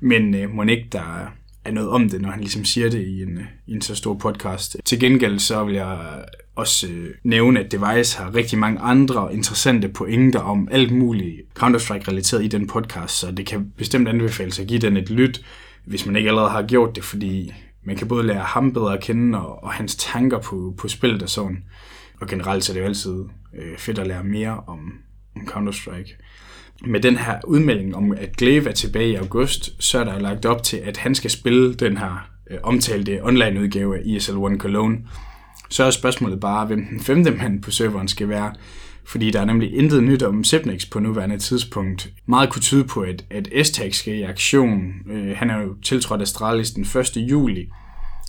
men 0.00 0.34
øh, 0.34 0.50
må 0.50 0.62
ikke 0.62 0.88
der 0.92 1.30
er 1.64 1.72
noget 1.72 1.90
om 1.90 2.08
det, 2.10 2.20
når 2.20 2.30
han 2.30 2.40
ligesom 2.40 2.64
siger 2.64 2.90
det 2.90 3.02
i 3.02 3.22
en, 3.22 3.38
øh, 3.38 3.44
i 3.66 3.72
en 3.72 3.82
så 3.82 3.94
stor 3.94 4.14
podcast. 4.14 4.76
Til 4.84 5.00
gengæld 5.00 5.38
så 5.38 5.64
vil 5.64 5.74
jeg 5.74 6.24
også 6.54 6.86
øh, 6.86 7.10
nævne, 7.24 7.60
at 7.60 7.72
Device 7.72 8.18
har 8.18 8.34
rigtig 8.34 8.58
mange 8.58 8.80
andre 8.80 9.34
interessante 9.34 9.88
pointer 9.88 10.40
om 10.40 10.68
alt 10.70 10.92
muligt 10.92 11.40
Counter-Strike 11.58 12.08
relateret 12.08 12.44
i 12.44 12.48
den 12.48 12.66
podcast, 12.66 13.18
så 13.18 13.30
det 13.30 13.46
kan 13.46 13.72
bestemt 13.76 14.08
anbefales 14.08 14.58
at 14.58 14.66
give 14.66 14.80
den 14.80 14.96
et 14.96 15.10
lyt, 15.10 15.44
hvis 15.84 16.06
man 16.06 16.16
ikke 16.16 16.28
allerede 16.28 16.50
har 16.50 16.62
gjort 16.62 16.96
det, 16.96 17.04
fordi 17.04 17.52
man 17.82 17.96
kan 17.96 18.08
både 18.08 18.26
lære 18.26 18.44
ham 18.44 18.72
bedre 18.72 18.94
at 18.94 19.02
kende 19.02 19.38
og, 19.46 19.64
og 19.64 19.72
hans 19.72 19.96
tanker 19.96 20.38
på, 20.38 20.74
på 20.78 20.88
spillet 20.88 21.22
og 21.22 21.28
sådan. 21.28 21.64
Og 22.20 22.28
generelt 22.28 22.64
så 22.64 22.72
er 22.72 22.74
det 22.74 22.80
jo 22.80 22.86
altid 22.86 23.24
øh, 23.58 23.78
fedt 23.78 23.98
at 23.98 24.06
lære 24.06 24.24
mere 24.24 24.62
om, 24.66 24.92
om 25.36 25.42
Counter-Strike 25.42 26.22
med 26.86 27.00
den 27.00 27.16
her 27.16 27.40
udmelding 27.44 27.96
om, 27.96 28.12
at 28.12 28.36
Glaive 28.36 28.68
er 28.68 28.72
tilbage 28.72 29.10
i 29.10 29.14
august, 29.14 29.84
så 29.84 29.98
er 29.98 30.04
der 30.04 30.18
lagt 30.18 30.46
op 30.46 30.62
til, 30.62 30.76
at 30.76 30.96
han 30.96 31.14
skal 31.14 31.30
spille 31.30 31.74
den 31.74 31.96
her 31.96 32.28
øh, 32.50 32.58
omtalte 32.62 33.20
online-udgave 33.22 33.98
af 33.98 34.02
ESL 34.06 34.36
One 34.36 34.58
Cologne. 34.58 34.98
Så 35.68 35.84
er 35.84 35.90
spørgsmålet 35.90 36.40
bare, 36.40 36.66
hvem 36.66 36.86
den 36.86 37.00
femte 37.00 37.30
mand 37.30 37.62
på 37.62 37.70
serveren 37.70 38.08
skal 38.08 38.28
være, 38.28 38.52
fordi 39.04 39.30
der 39.30 39.40
er 39.40 39.44
nemlig 39.44 39.74
intet 39.74 40.02
nyt 40.02 40.22
om 40.22 40.44
Sepnix 40.44 40.90
på 40.90 41.00
nuværende 41.00 41.38
tidspunkt. 41.38 42.08
Meget 42.26 42.50
kunne 42.50 42.62
tyde 42.62 42.84
på, 42.84 43.00
at, 43.00 43.24
at 43.30 43.66
S-Tag 43.66 43.94
skal 43.94 44.14
i 44.14 44.22
aktion. 44.22 44.92
Øh, 45.10 45.36
han 45.36 45.50
er 45.50 45.62
jo 45.62 45.74
tiltrådt 45.82 46.22
Astralis 46.22 46.70
den 46.70 46.82
1. 46.82 47.16
juli, 47.16 47.68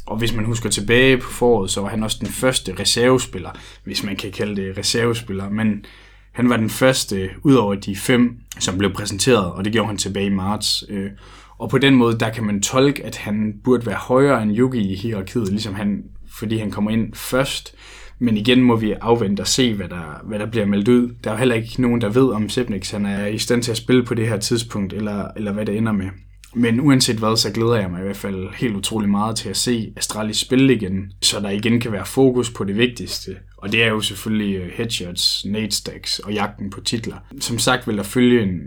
og 0.06 0.18
hvis 0.18 0.36
man 0.36 0.46
husker 0.46 0.70
tilbage 0.70 1.18
på 1.18 1.30
foråret, 1.30 1.72
så 1.72 1.82
var 1.82 1.90
han 1.90 2.04
også 2.04 2.18
den 2.20 2.28
første 2.28 2.76
reservespiller, 2.80 3.50
hvis 3.84 4.04
man 4.04 4.16
kan 4.16 4.32
kalde 4.32 4.62
det 4.62 4.78
reservespiller, 4.78 5.50
men 5.50 5.86
han 6.32 6.50
var 6.50 6.58
den 6.58 6.70
første 6.70 7.30
ud 7.44 7.54
over 7.54 7.76
de 7.76 7.96
fem, 7.96 8.38
som 8.60 8.78
blev 8.78 8.94
præsenteret, 8.94 9.52
og 9.52 9.65
det 9.65 9.74
gjorde 9.74 9.88
han 9.88 9.98
tilbage 9.98 10.26
i 10.26 10.34
marts. 10.34 10.84
Øh, 10.89 11.12
og 11.58 11.70
på 11.70 11.78
den 11.78 11.96
måde, 11.96 12.20
der 12.20 12.30
kan 12.30 12.44
man 12.44 12.62
tolke, 12.62 13.06
at 13.06 13.18
han 13.18 13.54
burde 13.63 13.86
være 13.86 13.96
højere 13.96 14.44
end 14.44 14.58
Yugi 14.58 14.94
i 14.94 14.96
hierarkiet, 14.96 15.50
ligesom 15.50 15.76
han, 15.76 16.04
fordi 16.39 16.58
han 16.58 16.72
kommer 16.72 16.92
ind 16.92 17.13
først. 17.13 17.76
Men 18.20 18.38
igen 18.38 18.62
må 18.62 18.76
vi 18.76 18.92
afvente 19.02 19.42
og 19.42 19.48
se, 19.48 19.74
hvad 19.74 19.89
der, 19.89 20.22
hvad 20.24 20.39
der 20.39 20.46
bliver 20.46 20.65
meldt 20.65 20.88
ud. 20.88 21.10
Der 21.24 21.30
er 21.30 21.34
jo 21.34 21.38
heller 21.38 21.56
ikke 21.56 21.82
nogen, 21.82 22.02
der 22.02 22.10
ved, 22.10 22.30
om 22.30 22.50
Sepnix 22.50 22.92
han 22.92 23.06
er 23.06 23.26
i 23.26 23.38
stand 23.38 23.63
til 23.63 23.72
at 23.72 23.78
spille 23.78 24.06
på 24.06 24.13
det 24.13 24.28
her 24.28 24.38
tidspunkt, 24.38 24.94
eller, 24.94 25.28
eller 25.38 25.52
hvad 25.52 25.65
det 25.65 25.78
ender 25.78 25.92
med. 25.92 26.10
Men 26.54 26.80
uanset 26.80 27.18
hvad, 27.18 27.38
så 27.38 27.52
glæder 27.52 27.76
jeg 27.76 27.92
mig 27.92 28.00
i 28.00 28.04
hvert 28.04 28.18
fald 28.18 28.56
helt 28.56 28.76
utrolig 28.76 29.10
meget 29.10 29.36
til 29.36 29.50
at 29.50 29.58
se 29.58 29.94
Astralis 29.98 30.38
spille 30.38 30.76
igen, 30.76 31.12
så 31.22 31.40
der 31.40 31.50
igen 31.50 31.80
kan 31.80 31.92
være 31.92 32.06
fokus 32.06 32.50
på 32.50 32.64
det 32.64 32.78
vigtigste. 32.78 33.36
Og 33.58 33.72
det 33.72 33.84
er 33.84 33.88
jo 33.88 34.02
selvfølgelig 34.02 34.56
øh, 34.56 34.72
headshots, 34.76 35.46
nade 35.46 35.72
stacks 35.72 36.20
og 36.20 36.34
jagten 36.34 36.70
på 36.70 36.82
titler. 36.82 37.16
Som 37.40 37.60
sagt 37.60 37.88
vil 37.88 37.98
der 37.98 38.04
følge 38.04 38.44
en, 38.44 38.60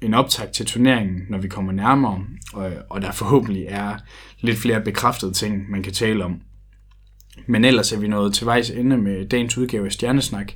en 0.00 0.14
optag 0.14 0.52
til 0.52 0.66
turneringen, 0.66 1.22
når 1.30 1.38
vi 1.38 1.48
kommer 1.48 1.72
nærmere, 1.72 2.24
og, 2.52 2.72
og 2.90 3.02
der 3.02 3.12
forhåbentlig 3.12 3.64
er 3.68 3.96
lidt 4.40 4.58
flere 4.58 4.80
bekræftede 4.80 5.32
ting, 5.32 5.70
man 5.70 5.82
kan 5.82 5.92
tale 5.92 6.24
om. 6.24 6.40
Men 7.46 7.64
ellers 7.64 7.92
er 7.92 7.98
vi 7.98 8.08
nået 8.08 8.34
til 8.34 8.46
vejs 8.46 8.70
ende 8.70 8.98
med 8.98 9.28
dagens 9.28 9.58
udgave 9.58 9.86
af 9.86 9.92
Stjernesnak. 9.92 10.52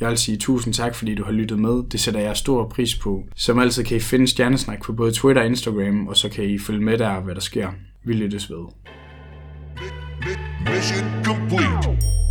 Jeg 0.00 0.08
vil 0.08 0.18
sige 0.18 0.36
tusind 0.38 0.74
tak, 0.74 0.94
fordi 0.94 1.14
du 1.14 1.24
har 1.24 1.32
lyttet 1.32 1.58
med. 1.58 1.90
Det 1.90 2.00
sætter 2.00 2.20
jeg 2.20 2.36
stor 2.36 2.68
pris 2.68 2.94
på. 2.96 3.24
Som 3.36 3.58
altid 3.58 3.84
kan 3.84 3.96
I 3.96 4.00
finde 4.00 4.28
Stjernesnak 4.28 4.82
på 4.82 4.92
både 4.92 5.12
Twitter 5.12 5.42
og 5.42 5.48
Instagram, 5.48 6.08
og 6.08 6.16
så 6.16 6.28
kan 6.28 6.44
I 6.44 6.58
følge 6.58 6.80
med 6.80 6.98
der, 6.98 7.20
hvad 7.20 7.34
der 7.34 7.40
sker. 7.40 7.68
Vi 8.04 8.12
lyttes 8.12 8.50
ved. 8.50 8.66
Mission 10.66 11.24
complete. 11.24 12.27